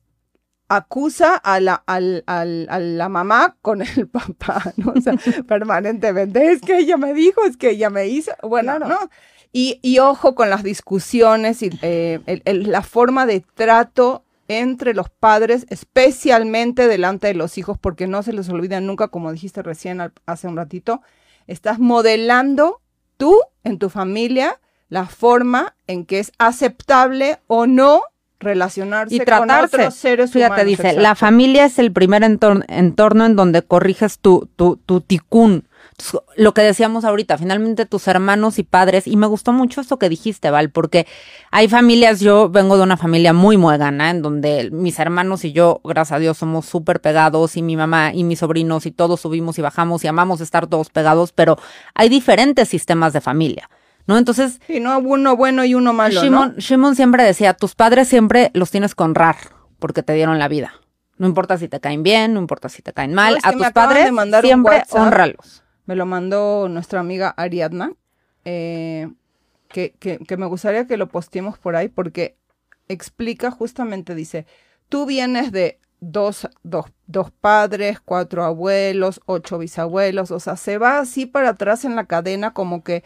[0.68, 4.92] acusa a la, al- al- a la mamá con el papá, ¿no?
[4.96, 5.14] O sea,
[5.48, 8.88] permanentemente, es que ella me dijo, es que ella me hizo, bueno, Claro.
[8.88, 8.98] ¿no?
[9.52, 14.94] Y, y ojo con las discusiones y eh, el- el- la forma de trato entre
[14.94, 19.62] los padres, especialmente delante de los hijos, porque no se les olvida nunca, como dijiste
[19.62, 21.02] recién al- hace un ratito,
[21.46, 22.80] estás modelando
[23.16, 28.02] tú en tu familia la forma en que es aceptable o no
[28.44, 29.76] relacionarse y con tratarse.
[29.76, 30.66] otros seres Fíjate, humanos.
[30.66, 31.00] dice, exacto.
[31.02, 35.64] la familia es el primer entor- entorno en donde corriges tu, tu, tu ticún.
[35.96, 39.96] Entonces, Lo que decíamos ahorita, finalmente tus hermanos y padres, y me gustó mucho esto
[39.96, 41.06] que dijiste, Val, porque
[41.52, 45.80] hay familias, yo vengo de una familia muy muegana, en donde mis hermanos y yo,
[45.84, 49.56] gracias a Dios, somos súper pegados, y mi mamá y mis sobrinos, y todos subimos
[49.58, 51.58] y bajamos, y amamos estar todos pegados, pero
[51.94, 53.70] hay diferentes sistemas de familia,
[54.06, 54.18] ¿no?
[54.18, 56.58] Entonces, Sí, no uno bueno y uno malo, Shimon, ¿no?
[56.58, 59.36] Shimon siempre decía, tus padres siempre los tienes que honrar
[59.78, 60.74] porque te dieron la vida.
[61.16, 63.72] No importa si te caen bien, no importa si te caen mal, ¿Sabes a tus
[63.72, 64.10] padres
[64.42, 65.62] siempre honralos.
[65.86, 67.92] Me lo mandó nuestra amiga Ariadna,
[68.44, 69.10] eh,
[69.68, 72.36] que, que, que me gustaría que lo posteemos por ahí porque
[72.88, 74.46] explica justamente, dice,
[74.88, 80.98] tú vienes de dos, dos, dos padres, cuatro abuelos, ocho bisabuelos, o sea, se va
[80.98, 83.04] así para atrás en la cadena como que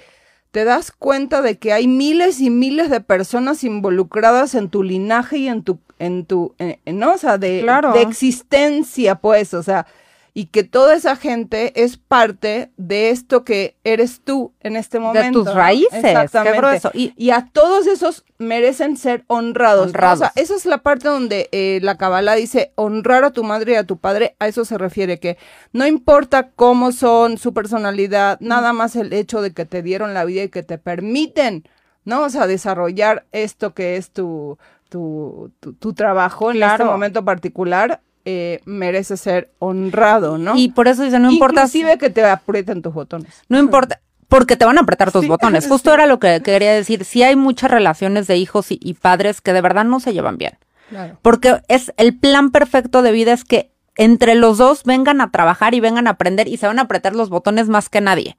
[0.50, 5.38] te das cuenta de que hay miles y miles de personas involucradas en tu linaje
[5.38, 7.12] y en tu, en tu, en- en- ¿no?
[7.12, 7.92] O sea, de, Claro.
[7.92, 9.87] de existencia, pues, o sea,
[10.38, 15.40] y que toda esa gente es parte de esto que eres tú en este momento.
[15.40, 15.92] De tus raíces.
[15.92, 16.90] Exactamente.
[16.94, 19.88] Y, a todos esos merecen ser honrados.
[19.88, 20.20] honrados.
[20.20, 23.72] O sea, esa es la parte donde eh, la Kabbalah dice honrar a tu madre
[23.72, 24.37] y a tu padre.
[24.38, 25.38] A eso se refiere, que
[25.72, 30.24] no importa cómo son, su personalidad, nada más el hecho de que te dieron la
[30.24, 31.68] vida y que te permiten,
[32.05, 32.22] ¿no?
[32.22, 34.57] O sea, desarrollar esto que es tu,
[34.88, 40.55] tu, tu, trabajo en este momento particular eh, merece ser honrado, ¿no?
[40.55, 41.62] Y por eso dice, no importa.
[41.62, 43.43] Inclusive que te aprieten tus botones.
[43.49, 45.67] No importa, porque te van a apretar tus botones.
[45.69, 47.07] Justo era lo que quería decir.
[47.07, 50.59] Sí hay muchas relaciones de hijos y, padres que de verdad no se llevan bien.
[51.23, 55.73] Porque es el plan perfecto de vida es que entre los dos vengan a trabajar
[55.73, 58.37] y vengan a aprender y se van a apretar los botones más que nadie.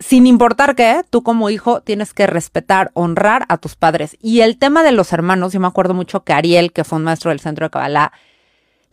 [0.00, 4.18] Sin importar que tú como hijo tienes que respetar, honrar a tus padres.
[4.20, 7.04] Y el tema de los hermanos, yo me acuerdo mucho que Ariel, que fue un
[7.04, 8.12] maestro del centro de Kabbalah,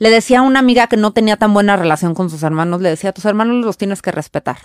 [0.04, 2.90] le decía a una amiga que no tenía tan buena relación con sus hermanos, le
[2.90, 4.58] decía, a tus hermanos los tienes que respetar.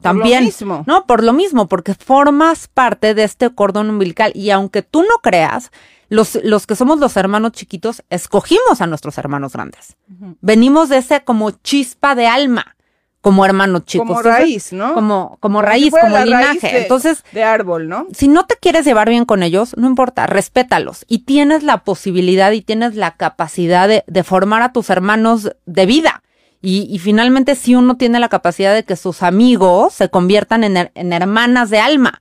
[0.00, 0.38] También.
[0.38, 0.84] Por lo mismo.
[0.86, 4.32] No, por lo mismo, porque formas parte de este cordón umbilical.
[4.34, 5.72] Y aunque tú no creas,
[6.08, 9.98] los, los que somos los hermanos chiquitos, escogimos a nuestros hermanos grandes.
[10.40, 12.76] Venimos de ese como chispa de alma
[13.24, 14.06] como hermanos chicos.
[14.06, 14.92] Como raíz, ¿no?
[14.92, 16.82] Como, como, raíz, como linaje.
[16.82, 18.06] Entonces, de árbol, ¿no?
[18.12, 21.06] Si no te quieres llevar bien con ellos, no importa, respétalos.
[21.08, 25.86] Y tienes la posibilidad y tienes la capacidad de, de formar a tus hermanos de
[25.86, 26.22] vida.
[26.60, 30.90] Y, y, finalmente, si uno tiene la capacidad de que sus amigos se conviertan en,
[30.94, 32.20] en hermanas de alma.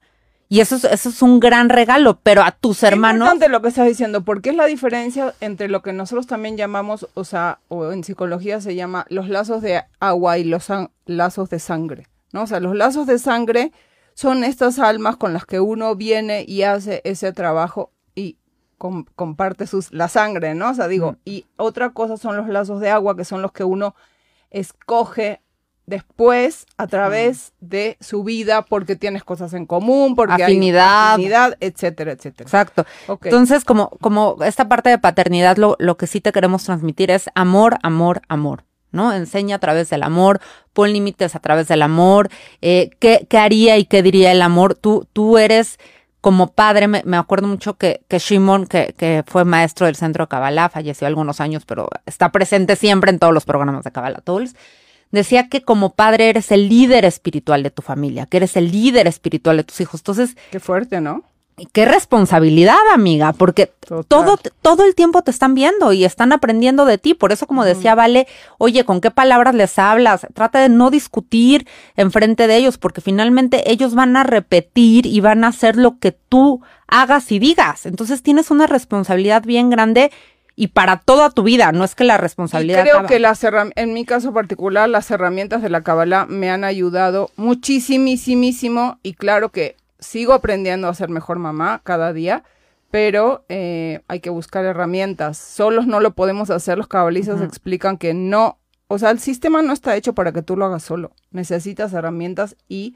[0.54, 3.28] Y eso es, eso es un gran regalo, pero a tus hermanos.
[3.28, 6.58] Es importante lo que estás diciendo, porque es la diferencia entre lo que nosotros también
[6.58, 10.68] llamamos, o sea, o en psicología se llama los lazos de agua y los
[11.08, 12.44] lazos de sangre, ¿no?
[12.44, 13.72] O sea, los lazos de sangre
[14.14, 18.38] son estas almas con las que uno viene y hace ese trabajo y
[18.78, 20.70] comparte sus, la sangre, ¿no?
[20.70, 23.64] O sea, digo, y otra cosa son los lazos de agua, que son los que
[23.64, 23.96] uno
[24.52, 25.42] escoge
[25.86, 31.58] después a través de su vida porque tienes cosas en común, porque afinidad, hay afinidad,
[31.60, 32.48] etcétera, etcétera.
[32.48, 32.86] Exacto.
[33.24, 37.30] Entonces, como, como esta parte de paternidad, lo, lo que sí te queremos transmitir es
[37.36, 38.64] amor, amor, amor.
[38.92, 39.12] ¿no?
[39.12, 40.40] Enseña a través del amor,
[40.72, 42.30] pon límites a través del amor,
[42.62, 44.76] eh, ¿qué, ¿qué, haría y qué diría el amor?
[44.76, 45.80] Tú, tú eres
[46.22, 50.30] como padre, me, me acuerdo mucho que, que Shimon, que, que, fue maestro del centro
[50.30, 54.56] Kabbalah, falleció algunos años, pero está presente siempre en todos los programas de Kabbalah Tools
[55.14, 59.08] decía que como padre eres el líder espiritual de tu familia, que eres el líder
[59.08, 60.02] espiritual de tus hijos.
[60.02, 60.36] Entonces.
[60.52, 61.24] Qué fuerte, ¿no?
[61.72, 63.72] Qué responsabilidad, amiga, porque
[64.08, 67.14] todo, todo el tiempo te están viendo y están aprendiendo de ti.
[67.14, 70.26] Por eso, como decía Vale, oye, ¿con qué palabras les hablas?
[70.34, 75.44] Trata de no discutir enfrente de ellos, porque finalmente ellos van a repetir y van
[75.44, 77.86] a hacer lo que tú hagas y digas.
[77.86, 80.12] Entonces tienes una responsabilidad bien grande
[80.56, 82.84] y para toda tu vida, no es que la responsabilidad.
[82.84, 83.44] creo que las
[83.76, 89.50] en mi caso particular, las herramientas de la Kabbalah me han ayudado muchísimísimo y claro
[89.50, 92.44] que sigo aprendiendo a ser mejor mamá cada día,
[92.92, 95.38] pero eh, hay que buscar herramientas.
[95.38, 99.74] Solos no lo podemos hacer, los cabalistas explican que no, o sea, el sistema no
[99.74, 102.96] está hecho para que tú lo hagas solo, necesitas herramientas y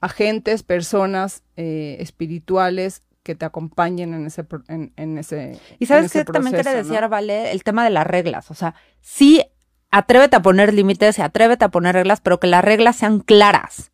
[0.00, 6.52] agentes, personas eh, espirituales que te acompañen en ese en, ese y sabes que también
[6.52, 8.50] quiere decir vale el tema de las reglas.
[8.50, 9.44] O sea sí
[9.92, 13.92] atrévete a poner límites y atrévete a poner reglas pero que las reglas sean claras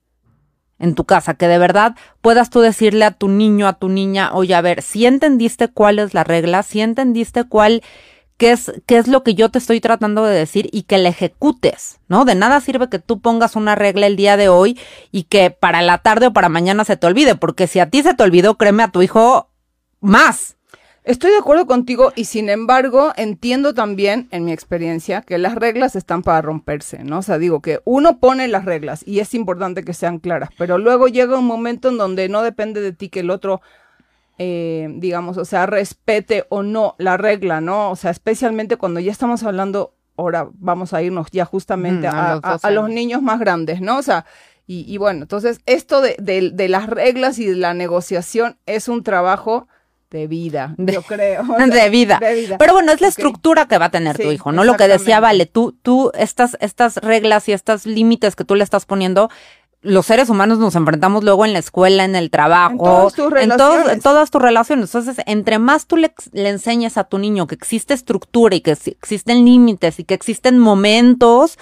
[0.79, 4.33] en tu casa que de verdad puedas tú decirle a tu niño a tu niña
[4.33, 7.83] oye a ver si entendiste cuál es la regla si entendiste cuál
[8.37, 11.09] qué es, qué es lo que yo te estoy tratando de decir y que la
[11.09, 12.25] ejecutes, ¿no?
[12.25, 14.79] De nada sirve que tú pongas una regla el día de hoy
[15.11, 18.03] y que para la tarde o para mañana se te olvide, porque si a ti
[18.03, 19.51] se te olvidó, créeme a tu hijo
[20.01, 20.57] más.
[21.05, 25.95] Estoy de acuerdo contigo y sin embargo entiendo también, en mi experiencia, que las reglas
[25.95, 27.19] están para romperse, ¿no?
[27.19, 30.79] O sea, digo que uno pone las reglas y es importante que sean claras, pero
[30.79, 33.61] luego llega un momento en donde no depende de ti que el otro
[34.39, 37.91] eh, digamos, o sea, respete o no la regla, ¿no?
[37.91, 42.91] O sea, especialmente cuando ya estamos hablando, ahora vamos a irnos ya justamente a, los
[42.91, 43.99] niños más grandes, ¿no?
[43.99, 44.27] O sea,
[44.69, 49.69] y, bueno, entonces esto de, de, las reglas y de la negociación es un trabajo
[50.11, 51.45] de vida, yo creo.
[51.71, 52.21] de, vida.
[52.59, 54.65] Pero bueno, es la estructura que va a tener tu hijo, ¿no?
[54.65, 58.65] Lo que decía, vale, tú, tú, estas, estas reglas y estos límites que tú le
[58.65, 59.31] estás poniendo,
[59.87, 63.31] los seres humanos nos enfrentamos luego en la escuela, en el trabajo, en todas tus
[63.31, 63.93] relaciones.
[63.93, 64.95] En, todas tus relaciones.
[64.95, 68.73] Entonces, entre más tú le, le, enseñes a tu niño que existe estructura y que
[68.73, 71.59] existen límites y que existen momentos,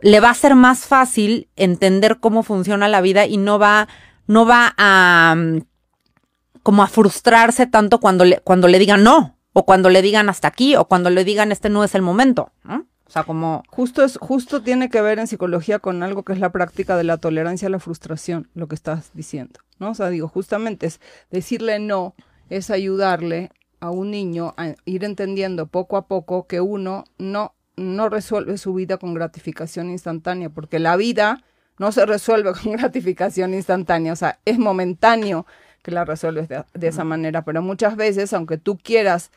[0.00, 3.88] le va a ser más fácil entender cómo funciona la vida y no va,
[4.26, 5.62] no va a mm,
[6.62, 10.48] como a frustrarse tanto cuando le, cuando le digan no, o cuando le digan hasta
[10.48, 12.86] aquí, o cuando le digan este no es el momento, ¿no?
[13.12, 13.62] Sea, como...
[13.68, 17.04] Justo, es, justo tiene que ver en psicología con algo que es la práctica de
[17.04, 19.90] la tolerancia a la frustración, lo que estás diciendo, ¿no?
[19.90, 20.98] O sea, digo, justamente es
[21.30, 22.14] decirle no,
[22.48, 28.08] es ayudarle a un niño a ir entendiendo poco a poco que uno no, no
[28.08, 31.42] resuelve su vida con gratificación instantánea, porque la vida
[31.78, 35.44] no se resuelve con gratificación instantánea, o sea, es momentáneo
[35.82, 39.32] que la resuelves de, de esa manera, pero muchas veces, aunque tú quieras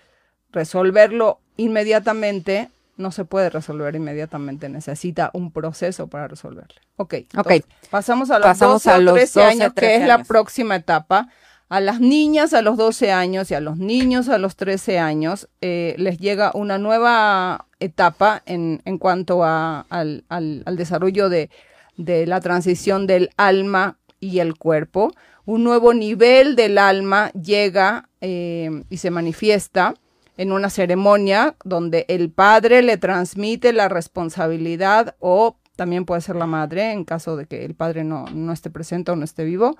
[0.53, 6.79] resolverlo inmediatamente, no se puede resolver inmediatamente, necesita un proceso para resolverlo.
[6.97, 7.63] Ok, okay.
[7.89, 11.29] pasamos a los pasamos 12 a los 13 años, que es la próxima etapa.
[11.67, 15.49] A las niñas a los 12 años y a los niños a los 13 años
[15.61, 21.49] eh, les llega una nueva etapa en, en cuanto a, al, al, al, desarrollo de,
[21.97, 25.11] de la transición del alma y el cuerpo.
[25.45, 29.95] Un nuevo nivel del alma llega eh, y se manifiesta
[30.37, 36.45] en una ceremonia donde el padre le transmite la responsabilidad o también puede ser la
[36.45, 39.77] madre en caso de que el padre no, no esté presente o no esté vivo.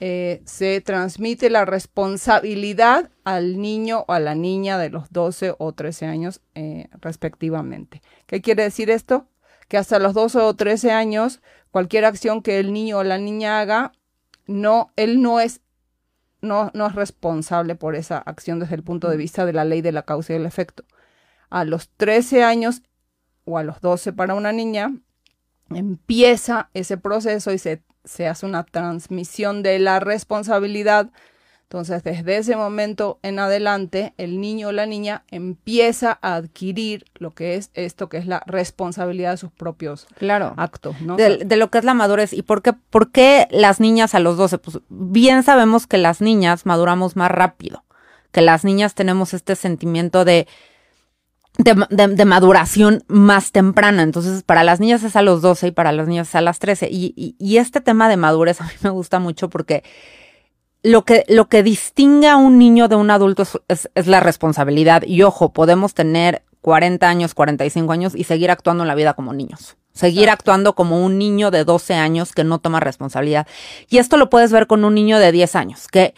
[0.00, 5.72] Eh, se transmite la responsabilidad al niño o a la niña de los 12 o
[5.72, 8.00] 13 años eh, respectivamente.
[8.26, 9.26] ¿Qué quiere decir esto?
[9.66, 11.40] Que hasta los 12 o 13 años,
[11.72, 13.92] cualquier acción que el niño o la niña haga,
[14.46, 15.60] no, él no es
[16.40, 19.80] no, no es responsable por esa acción desde el punto de vista de la ley
[19.80, 20.84] de la causa y el efecto.
[21.50, 22.82] A los 13 años
[23.44, 24.92] o a los 12 para una niña,
[25.70, 31.10] empieza ese proceso y se, se hace una transmisión de la responsabilidad
[31.70, 37.32] entonces, desde ese momento en adelante, el niño o la niña empieza a adquirir lo
[37.32, 40.54] que es esto, que es la responsabilidad de sus propios claro.
[40.56, 40.98] actos.
[41.02, 41.16] ¿no?
[41.16, 42.32] De, de, lo que es la madurez.
[42.32, 44.56] ¿Y por qué, por qué las niñas a los 12?
[44.56, 47.84] Pues bien sabemos que las niñas maduramos más rápido,
[48.32, 50.48] que las niñas tenemos este sentimiento de,
[51.58, 54.04] de, de, de, maduración más temprana.
[54.04, 56.60] Entonces, para las niñas es a los 12 y para las niñas es a las
[56.60, 56.88] 13.
[56.90, 59.84] Y, y, y este tema de madurez a mí me gusta mucho porque
[60.82, 64.20] lo que, lo que distingue a un niño de un adulto es, es, es, la
[64.20, 65.02] responsabilidad.
[65.02, 69.32] Y ojo, podemos tener 40 años, 45 años y seguir actuando en la vida como
[69.32, 69.76] niños.
[69.92, 70.52] Seguir Exacto.
[70.52, 73.46] actuando como un niño de 12 años que no toma responsabilidad.
[73.88, 76.14] Y esto lo puedes ver con un niño de 10 años que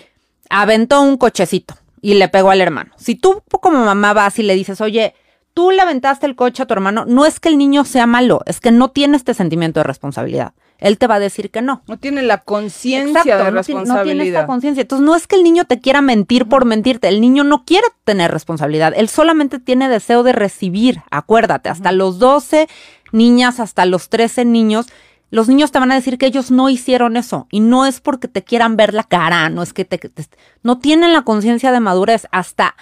[0.51, 2.93] aventó un cochecito y le pegó al hermano.
[2.97, 5.15] Si tú como mamá vas y le dices, oye,
[5.55, 8.43] tú le aventaste el coche a tu hermano, no es que el niño sea malo,
[8.47, 11.83] es que no tiene este sentimiento de responsabilidad él te va a decir que no.
[11.87, 13.97] No tiene la conciencia de responsabilidad.
[13.97, 14.83] No tiene esta conciencia.
[14.83, 17.09] Entonces, no es que el niño te quiera mentir por mentirte.
[17.09, 18.95] El niño no quiere tener responsabilidad.
[18.97, 21.03] Él solamente tiene deseo de recibir.
[21.11, 22.69] Acuérdate, hasta los 12
[23.13, 24.87] niñas, hasta los 13 niños,
[25.31, 27.47] los niños te van a decir que ellos no hicieron eso.
[27.51, 29.99] Y no es porque te quieran ver la cara, no es que te.
[29.99, 30.25] te
[30.63, 32.75] no tienen la conciencia de madurez hasta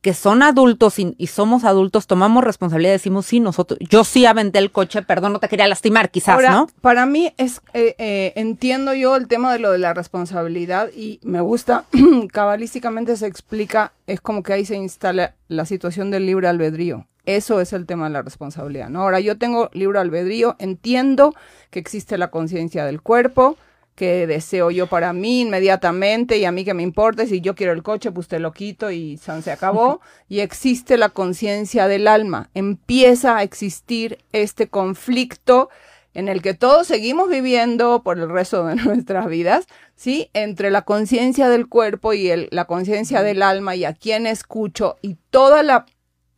[0.00, 4.24] que son adultos y, y, somos adultos, tomamos responsabilidad y decimos, sí, nosotros, yo sí
[4.24, 6.68] aventé el coche, perdón, no te quería lastimar, quizás, Ahora, ¿no?
[6.80, 11.20] Para mí es, eh, eh, entiendo yo el tema de lo de la responsabilidad y
[11.22, 11.84] me gusta,
[12.32, 17.06] cabalísticamente se explica, es como que ahí se instala la situación del libre albedrío.
[17.26, 19.02] Eso es el tema de la responsabilidad, ¿no?
[19.02, 21.34] Ahora, yo tengo libre albedrío, entiendo
[21.70, 23.58] que existe la conciencia del cuerpo,
[24.00, 27.74] que deseo yo para mí inmediatamente y a mí que me importa, si yo quiero
[27.74, 30.00] el coche, pues te lo quito y se acabó.
[30.28, 32.48] y existe la conciencia del alma.
[32.54, 35.68] Empieza a existir este conflicto
[36.14, 40.30] en el que todos seguimos viviendo por el resto de nuestras vidas, ¿sí?
[40.32, 44.96] Entre la conciencia del cuerpo y el, la conciencia del alma y a quién escucho
[45.02, 45.84] y toda la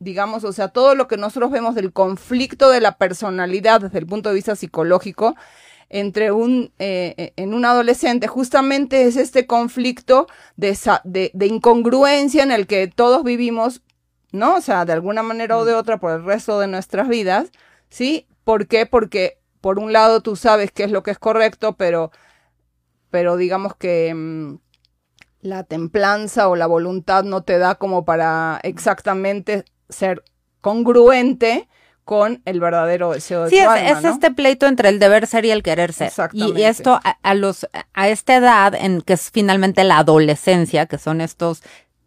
[0.00, 4.06] digamos, o sea, todo lo que nosotros vemos del conflicto de la personalidad desde el
[4.06, 5.36] punto de vista psicológico,
[5.92, 10.26] entre un, eh, en un adolescente justamente es este conflicto
[10.56, 13.82] de, de, de, incongruencia en el que todos vivimos,
[14.32, 14.56] ¿no?
[14.56, 17.52] O sea, de alguna manera o de otra por el resto de nuestras vidas,
[17.90, 18.26] ¿sí?
[18.42, 18.86] ¿Por qué?
[18.86, 22.10] Porque por un lado tú sabes qué es lo que es correcto, pero,
[23.10, 24.56] pero digamos que mmm,
[25.42, 30.24] la templanza o la voluntad no te da como para exactamente ser
[30.62, 31.68] congruente
[32.04, 34.10] con el verdadero deseo de sí, tu es, alma, es ¿no?
[34.10, 36.08] este pleito entre el deber ser y el querer ser.
[36.08, 36.60] Exactamente.
[36.60, 40.98] Y esto a, a, los a esta edad en que es finalmente la adolescencia, que
[40.98, 41.62] son estos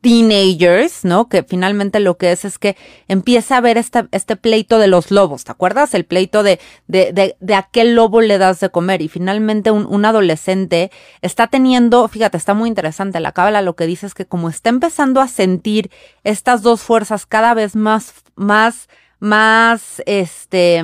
[0.05, 1.29] teenagers, ¿no?
[1.29, 2.77] Que finalmente lo que es es que
[3.07, 5.95] empieza a ver este, este pleito de los lobos, ¿te acuerdas?
[5.95, 9.01] El pleito de, de, de, de a qué lobo le das de comer.
[9.01, 10.91] Y finalmente un, un adolescente
[11.23, 14.69] está teniendo, fíjate, está muy interesante, la cábala lo que dice es que como está
[14.69, 15.89] empezando a sentir
[16.23, 18.89] estas dos fuerzas cada vez más, más,
[19.25, 20.81] más este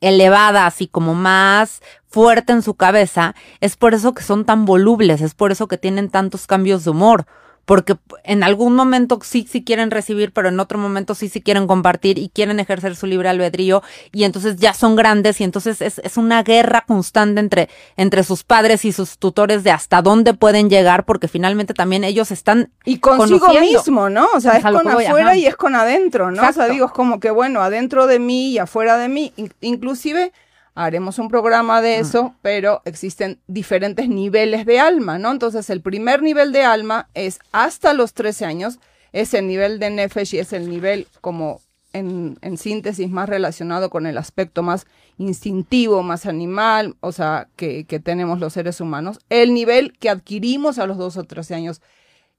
[0.00, 5.20] elevadas y como más fuerte en su cabeza, es por eso que son tan volubles,
[5.20, 7.26] es por eso que tienen tantos cambios de humor,
[7.64, 11.66] porque en algún momento sí, sí quieren recibir, pero en otro momento sí, sí quieren
[11.66, 15.98] compartir y quieren ejercer su libre albedrío y entonces ya son grandes y entonces es,
[15.98, 20.68] es una guerra constante entre, entre sus padres y sus tutores de hasta dónde pueden
[20.68, 24.28] llegar porque finalmente también ellos están y consigo mismo, ¿no?
[24.34, 26.48] O sea, es, con afuera y es con adentro, ¿no?
[26.48, 30.32] O sea, digo, es como que bueno, adentro de mí y afuera de mí, inclusive
[30.74, 35.30] haremos un programa de eso, pero existen diferentes niveles de alma, ¿no?
[35.30, 38.78] Entonces, el primer nivel de alma es hasta los 13 años,
[39.12, 41.60] es el nivel de Nefesh y es el nivel como
[41.92, 48.40] en, síntesis más relacionado con el aspecto más instintivo, más animal, o sea, que, tenemos
[48.40, 49.20] los seres humanos.
[49.30, 51.82] El nivel que adquirimos a los 2 o 13 años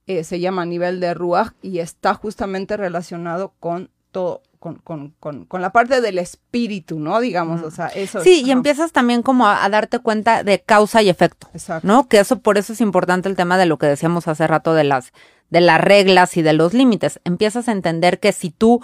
[0.08, 4.44] eh, se llama nivel de Ruach y está justamente relacionado con todo,
[4.84, 7.20] con, con, con, la parte del espíritu, ¿no?
[7.20, 8.22] Digamos, o sea, eso.
[8.22, 11.88] Sí, y empiezas también como a, darte cuenta de causa y efecto, Exacto.
[11.88, 12.08] ¿no?
[12.08, 14.84] Que eso, por eso es importante el tema de lo que decíamos hace rato de
[14.84, 15.14] las,
[15.52, 17.20] de las reglas y de los límites.
[17.26, 18.82] Empiezas a entender que si tú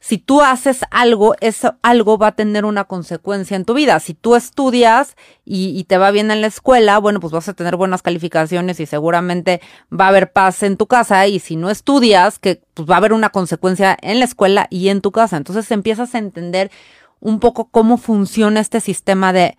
[0.00, 3.98] si tú haces algo, eso algo va a tener una consecuencia en tu vida.
[3.98, 7.76] Si tú estudias y, te va bien en la escuela, bueno, pues vas a tener
[7.76, 9.60] buenas calificaciones y seguramente
[9.92, 11.26] va a haber paz en tu casa.
[11.26, 14.88] Y si no estudias, que pues va a haber una consecuencia en la escuela y
[14.88, 15.36] en tu casa.
[15.36, 16.70] Entonces empiezas a entender
[17.18, 19.56] un poco cómo funciona este sistema de,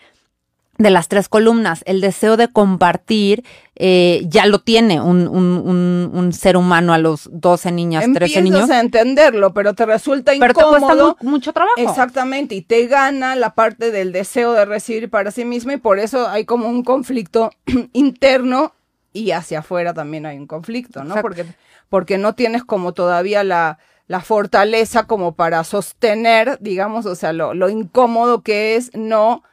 [0.80, 3.44] de las tres columnas, el deseo de compartir
[3.76, 8.62] eh, ya lo tiene un, un, un, ser humano a los 12 niñas, 13 niños.
[8.62, 10.54] Empiezas a entenderlo, pero te resulta incómodo.
[10.54, 11.76] Pero te cuesta mucho trabajo.
[11.78, 16.00] Exactamente, y te gana la parte del deseo de recibir para sí mismo y por
[16.00, 17.52] eso hay como un conflicto
[17.94, 18.74] interno
[19.12, 21.22] y hacia afuera también hay un conflicto, ¿no?
[21.22, 21.46] Porque,
[21.90, 27.54] porque no tienes como todavía la, la fortaleza como para sostener, digamos, o sea, lo,
[27.54, 29.44] lo incómodo que es no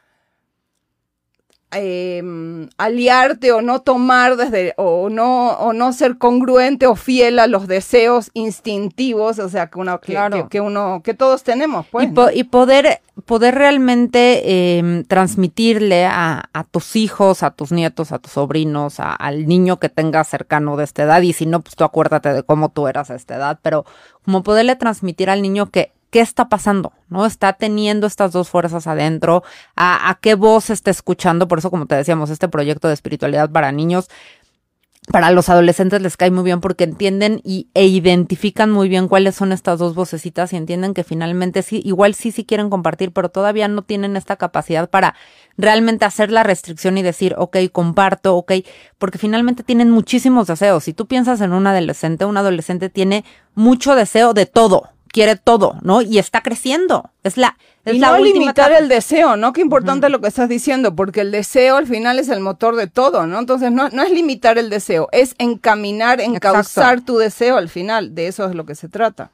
[1.71, 7.47] Em, aliarte o no tomar desde o no o no ser congruente o fiel a
[7.47, 10.17] los deseos instintivos o sea que uno que,
[10.49, 16.95] que, uno que todos tenemos pues y, poder poder realmente em, transmitirle a, a, tus
[16.95, 21.21] hijos a tus nietos a tus sobrinos al niño que tengas cercano de esta edad
[21.21, 23.83] y si no pues tú acuérdate de cómo tú eras a esta edad pero
[24.23, 27.25] como poderle transmitir al niño que qué está pasando, ¿no?
[27.25, 29.43] Está teniendo estas dos fuerzas adentro,
[29.75, 33.71] a, qué voz está escuchando, por eso como te decíamos, este proyecto de espiritualidad para
[33.71, 34.09] niños,
[35.11, 39.35] para los adolescentes les cae muy bien porque entienden y, e identifican muy bien cuáles
[39.35, 43.29] son estas dos vocecitas y entienden que finalmente sí, igual sí, sí quieren compartir, pero
[43.29, 45.15] todavía no tienen esta capacidad para
[45.55, 48.51] realmente hacer la restricción y decir, ok, comparto, ok,
[48.97, 50.83] porque finalmente tienen muchísimos deseos.
[50.83, 53.23] Si tú piensas en un adolescente, un adolescente tiene
[53.55, 56.01] mucho deseo de todo, quiere todo, ¿no?
[56.01, 57.11] Y está creciendo.
[57.23, 59.53] Es la es y no limitar el deseo, ¿no?
[59.53, 62.87] Qué importante lo que estás diciendo, porque el deseo al final es el motor de
[62.87, 63.39] todo, ¿no?
[63.39, 68.13] Entonces no, no es limitar el deseo, es encaminar, encauzar tu deseo al final.
[68.13, 69.31] De eso es lo que se trata.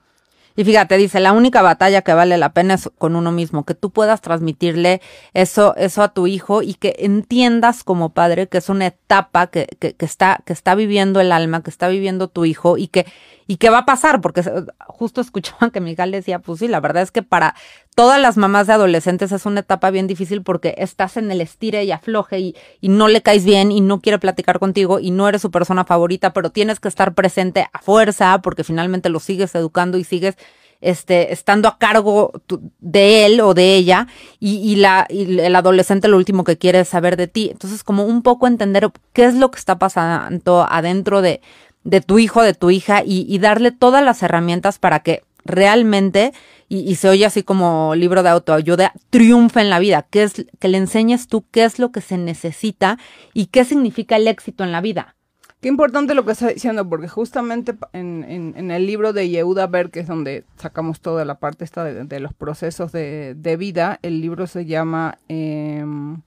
[0.55, 3.73] Y fíjate, dice, la única batalla que vale la pena es con uno mismo, que
[3.73, 5.01] tú puedas transmitirle
[5.33, 9.67] eso, eso a tu hijo y que entiendas como padre que es una etapa que,
[9.79, 13.05] que, que está, que está viviendo el alma, que está viviendo tu hijo y que
[13.47, 14.21] ¿Y qué va a pasar?
[14.21, 14.41] Porque
[14.87, 17.55] justo escuchaban que Miguel decía, pues sí, la verdad es que para
[17.95, 21.83] todas las mamás de adolescentes es una etapa bien difícil porque estás en el estire
[21.83, 25.41] y afloje y, no le caes bien y no quiere platicar contigo y no eres
[25.41, 29.97] su persona favorita, pero tienes que estar presente a fuerza porque finalmente lo sigues educando
[29.97, 30.35] y sigues
[30.81, 32.31] este, estando a cargo
[32.79, 34.07] de él o de ella
[34.39, 37.49] y, y, la, y el adolescente lo último que quiere es saber de ti.
[37.51, 41.41] Entonces, como un poco entender qué es lo que está pasando adentro de,
[41.83, 46.33] de tu hijo, de tu hija y, darle todas las herramientas para que realmente,
[46.69, 50.67] y, se oye así como libro de autoayuda, triunfe en la vida, que es que
[50.67, 52.97] le enseñes tú qué es lo que se necesita
[53.33, 55.15] y qué significa el éxito en la vida.
[55.61, 59.91] Qué importante lo que está diciendo, porque justamente en, en, el libro de Yehuda Berg,
[59.91, 64.45] que es donde sacamos toda la parte esta de, los procesos de, vida, el libro
[64.45, 66.21] se llama, em,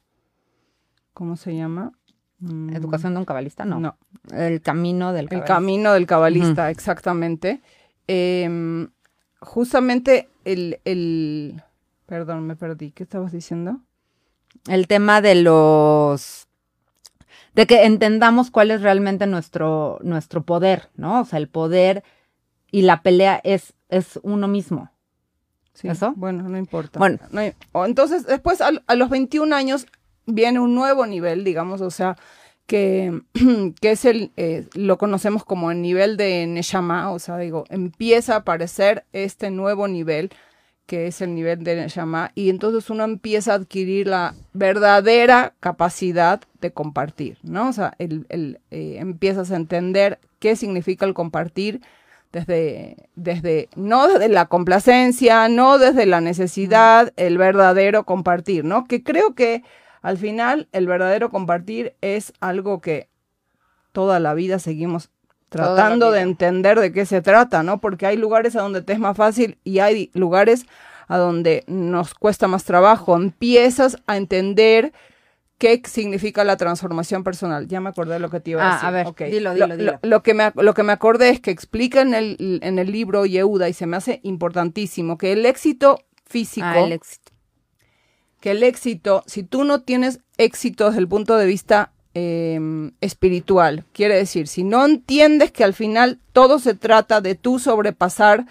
[1.13, 1.93] ¿cómo se llama?
[2.39, 2.75] Mm.
[2.75, 3.67] ¿Educación de un cabalista?
[3.67, 3.79] No.
[3.79, 3.99] No.
[4.33, 5.53] El camino del cabalista.
[5.53, 7.61] El camino del cabalista, exactamente.
[8.07, 8.89] Em,
[9.41, 11.63] justamente el, el...
[12.07, 12.93] Perdón, me perdí.
[12.93, 13.81] ¿Qué estabas diciendo?
[14.69, 16.49] El tema de los...
[17.55, 21.23] De que entendamos cuál es realmente nuestro, nuestro poder, ¿no?
[21.23, 22.05] O sea, el poder
[22.71, 24.91] y la pelea es, es uno mismo.
[25.73, 26.13] Sí, ¿Eso?
[26.17, 26.99] Bueno, no importa.
[26.99, 27.19] Bueno.
[27.87, 29.87] entonces, después, a, a los 21 años,
[30.27, 32.17] viene un nuevo nivel, digamos, o sea,
[32.67, 33.23] que,
[33.81, 38.35] que es el, eh, lo conocemos como el nivel de Neshama, o sea, digo, empieza
[38.35, 40.31] a aparecer este nuevo nivel,
[40.87, 46.41] que es el nivel de Neshama, y entonces uno empieza a adquirir la verdadera capacidad
[46.61, 47.69] de compartir, ¿no?
[47.69, 51.81] O sea, el, el, eh, empiezas a entender qué significa el compartir
[52.33, 58.85] desde, desde, no desde la complacencia, no desde la necesidad, el verdadero compartir, ¿no?
[58.87, 59.63] Que creo que
[60.07, 63.09] al final el verdadero compartir es algo que
[63.91, 65.11] toda la vida seguimos
[65.49, 67.81] tratando de entender de qué se trata, ¿no?
[67.81, 70.65] Porque hay lugares a donde te es más fácil y hay lugares
[71.09, 73.17] a donde nos cuesta más trabajo.
[73.17, 74.93] Empiezas a entender
[75.59, 77.67] qué significa la transformación personal.
[77.67, 78.85] Ya me acordé de lo que te iba a decir.
[78.85, 79.99] Ah, a ver, dilo, dilo, dilo.
[80.03, 83.27] Lo, que me, lo que me acordé es que explica en el, en el libro
[83.27, 86.65] Yehuda y se me hace importantísimo que el éxito físico...
[86.65, 87.26] Ah, el éxito.
[88.47, 93.85] Que el éxito, si tú no tienes éxito desde el punto de vista em, espiritual,
[93.93, 98.47] quiere decir, si no entiendes que al final todo se trata de tú sobrepasar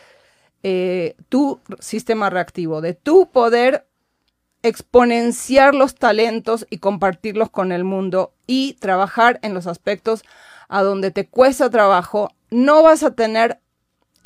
[0.64, 3.88] eh, tu sistema reactivo, de tu poder
[4.64, 10.24] exponenciar los talentos y compartirlos con el mundo y trabajar en los aspectos
[10.68, 13.62] a donde te cuesta trabajo, no vas a tener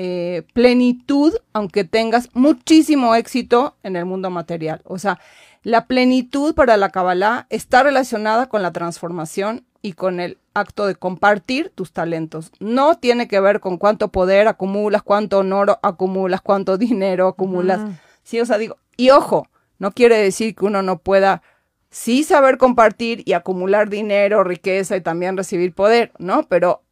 [0.01, 4.81] eh, plenitud aunque tengas muchísimo éxito en el mundo material.
[4.85, 5.19] O sea,
[5.61, 10.95] la plenitud para la Kabbalah está relacionada con la transformación y con el acto de
[10.95, 12.53] compartir tus talentos.
[12.61, 17.81] No tiene que ver con cuánto poder acumulas, cuánto honor acumulas, cuánto dinero acumulas.
[18.23, 21.41] Sí, o sea, digo, y ojo, no quiere decir que uno no pueda
[21.89, 26.43] sí saber compartir y acumular dinero, riqueza y también recibir poder, ¿no?
[26.43, 26.83] Pero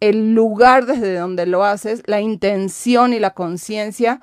[0.00, 4.20] el lugar desde donde lo haces, la intención y la conciencia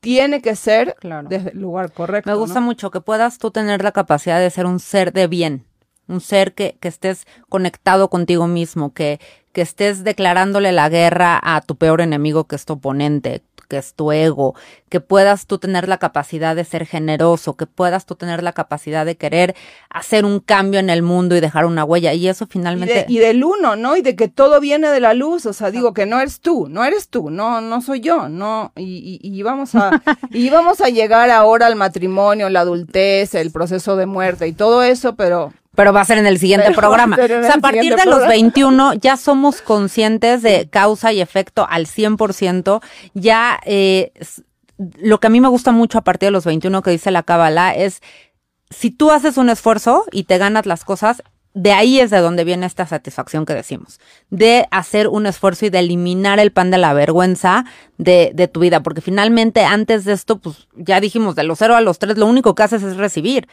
[0.00, 0.96] tiene que ser
[1.28, 2.30] desde el lugar correcto.
[2.30, 5.66] Me gusta mucho que puedas tú tener la capacidad de ser un ser de bien,
[6.08, 9.20] un ser que, que estés conectado contigo mismo, que,
[9.52, 13.94] que estés declarándole la guerra a tu peor enemigo que es tu oponente, que es
[13.94, 14.56] tu ego,
[14.88, 19.06] que puedas tú tener la capacidad de ser generoso, que puedas tú tener la capacidad
[19.06, 19.54] de querer
[19.88, 22.12] hacer un cambio en el mundo y dejar una huella.
[22.12, 23.06] Y eso finalmente...
[23.08, 23.96] Y, del uno, ¿no?
[23.96, 26.66] Y de que todo viene de la luz, o sea, digo que no eres tú,
[26.68, 28.72] no eres tú, no, no soy yo, no.
[28.76, 33.94] Y, y, vamos a, y vamos a llegar ahora al matrimonio, la adultez, el proceso
[33.96, 37.16] de muerte y todo eso, pero pero va a ser en el siguiente programa.
[37.16, 41.86] o sea, a partir de los 21 ya somos conscientes de causa y efecto al
[41.86, 42.82] 100%.
[43.14, 44.12] Ya eh,
[44.98, 47.22] lo que a mí me gusta mucho a partir de los 21 que dice la
[47.22, 48.02] Kabbalah es,
[48.68, 51.22] si tú haces un esfuerzo y te ganas las cosas,
[51.54, 55.70] de ahí es de donde viene esta satisfacción que decimos, de hacer un esfuerzo y
[55.70, 57.64] de eliminar el pan de la vergüenza
[57.96, 61.74] de, de tu vida, porque finalmente antes de esto, pues ya dijimos, de los 0
[61.74, 63.48] a los 3, lo único que haces es recibir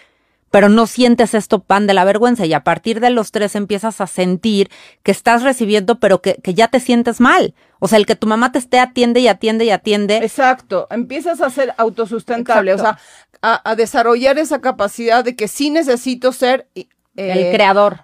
[0.51, 4.01] pero no sientes esto pan de la vergüenza y a partir de los tres empiezas
[4.01, 4.69] a sentir
[5.03, 7.53] que estás recibiendo, pero que, que, ya te sientes mal.
[7.79, 10.17] O sea, el que tu mamá te esté atiende y atiende y atiende.
[10.17, 12.97] Exacto, empiezas a ser autosustentable, o sea,
[13.41, 16.67] a, desarrollar esa capacidad de que sí necesito ser...
[16.75, 18.01] Eh, el creador.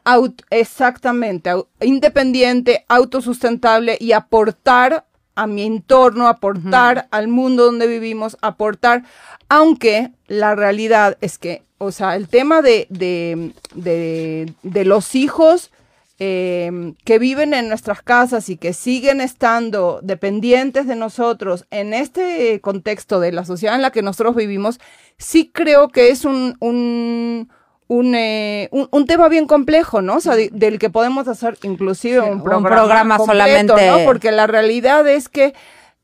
[0.49, 9.03] exactamente, independiente, autosustentable y aportar a mi entorno, aportar al mundo donde vivimos, aportar,
[9.49, 15.71] aunque la realidad es que o sea, el tema de, de, los hijos
[16.19, 22.59] em, que viven en nuestras casas y que siguen estando dependientes de nosotros en este
[22.61, 24.79] contexto de la sociedad en la que nosotros vivimos,
[25.17, 27.49] sí creo que es un, un,
[27.87, 28.69] un, eh,
[29.07, 30.15] tema bien complejo, ¿no?
[30.15, 33.87] O sea, del que podemos hacer inclusive un, programa, solamente.
[33.87, 34.05] ¿no?
[34.05, 35.53] Porque la realidad es que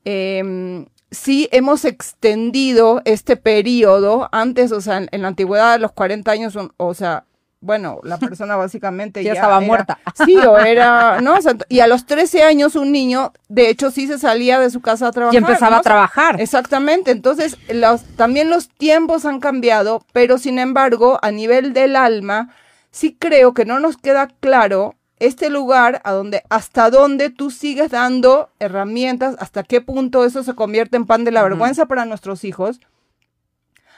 [0.04, 6.58] eh, sí hemos extendido este periodo, antes, o sea, en, la antigüedad los 40 años,
[6.76, 7.24] o, sea,
[7.60, 9.98] bueno, la persona básicamente ya, estaba muerta.
[10.24, 11.34] Sí, o era, ¿no?
[11.68, 15.08] y a los 13 años un niño, de hecho, sí se salía de su casa
[15.08, 15.34] a trabajar.
[15.34, 16.40] Y empezaba a trabajar.
[16.40, 22.54] Exactamente, entonces los, también los tiempos han cambiado, pero sin embargo, a nivel del alma,
[22.90, 27.90] sí creo que no nos queda claro este lugar a donde hasta dónde tú sigues
[27.90, 32.42] dando herramientas, hasta qué punto eso se convierte en pan de la vergüenza para nuestros
[32.42, 32.80] hijos,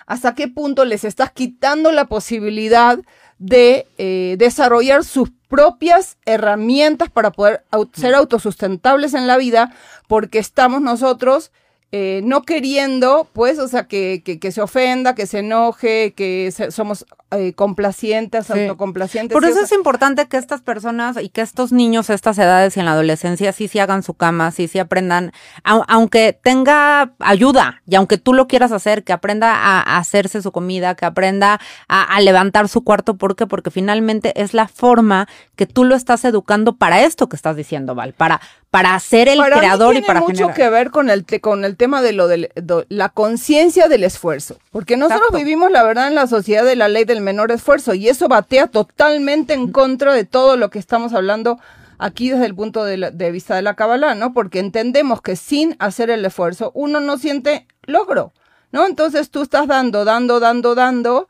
[0.07, 2.99] hasta qué punto les estás quitando la posibilidad
[3.39, 9.75] de eh, desarrollar sus propias herramientas para poder ser autosustentables en la vida,
[10.09, 11.53] porque estamos nosotros
[11.95, 17.05] eh, no queriendo, pues, o sea, que, que, se ofenda, que se enoje, que somos
[17.33, 19.35] eh, complacientes, autocomplacientes.
[19.35, 22.87] Por eso es importante que estas personas y que estos niños, estas edades y en
[22.87, 25.33] la adolescencia, sí, sí hagan su cama, sí, sí aprendan,
[25.65, 30.95] aunque tenga ayuda y aunque tú lo quieras hacer, que aprenda a, hacerse su comida,
[30.95, 33.47] que aprenda a, levantar su cuarto, ¿por qué?
[33.47, 37.95] Porque finalmente es la forma que tú lo estás educando para esto que estás diciendo,
[37.95, 38.41] Val, para
[38.73, 42.01] para ser el creador y para tiene mucho que ver con el con el tema
[42.01, 42.51] de lo de,
[42.89, 47.05] la conciencia del esfuerzo, porque nosotros vivimos la verdad en la sociedad de la ley
[47.05, 51.61] del menor esfuerzo y eso batea totalmente en contra de todo lo que estamos hablando
[51.99, 54.33] aquí desde el punto de, de vista de la Kabbalah, ¿no?
[54.33, 58.33] Porque entendemos que sin hacer el esfuerzo uno no siente logro,
[58.71, 58.87] ¿no?
[58.87, 61.29] Entonces tú estás dando, dando, dando, dando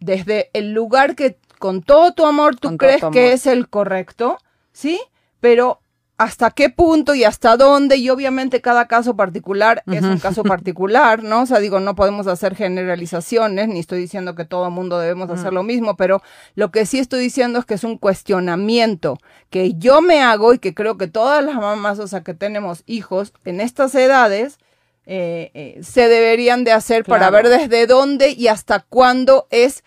[0.00, 4.38] desde el lugar que con todo tu amor tú crees que es el correcto,
[4.72, 5.00] ¿sí?
[5.38, 5.82] Pero
[6.18, 11.22] hasta qué punto y hasta dónde, y obviamente cada caso particular es un caso particular,
[11.22, 11.42] ¿no?
[11.42, 15.30] O sea, digo, no podemos hacer generalizaciones, ni estoy diciendo que todo el mundo debemos
[15.30, 16.20] hacer lo mismo, pero
[16.56, 20.58] lo que sí estoy diciendo es que es un cuestionamiento que yo me hago y
[20.58, 24.58] que creo que todas las mamás, o sea, que tenemos hijos en estas edades,
[25.06, 29.84] eh, eh, se deberían de hacer para ver desde dónde y hasta cuándo es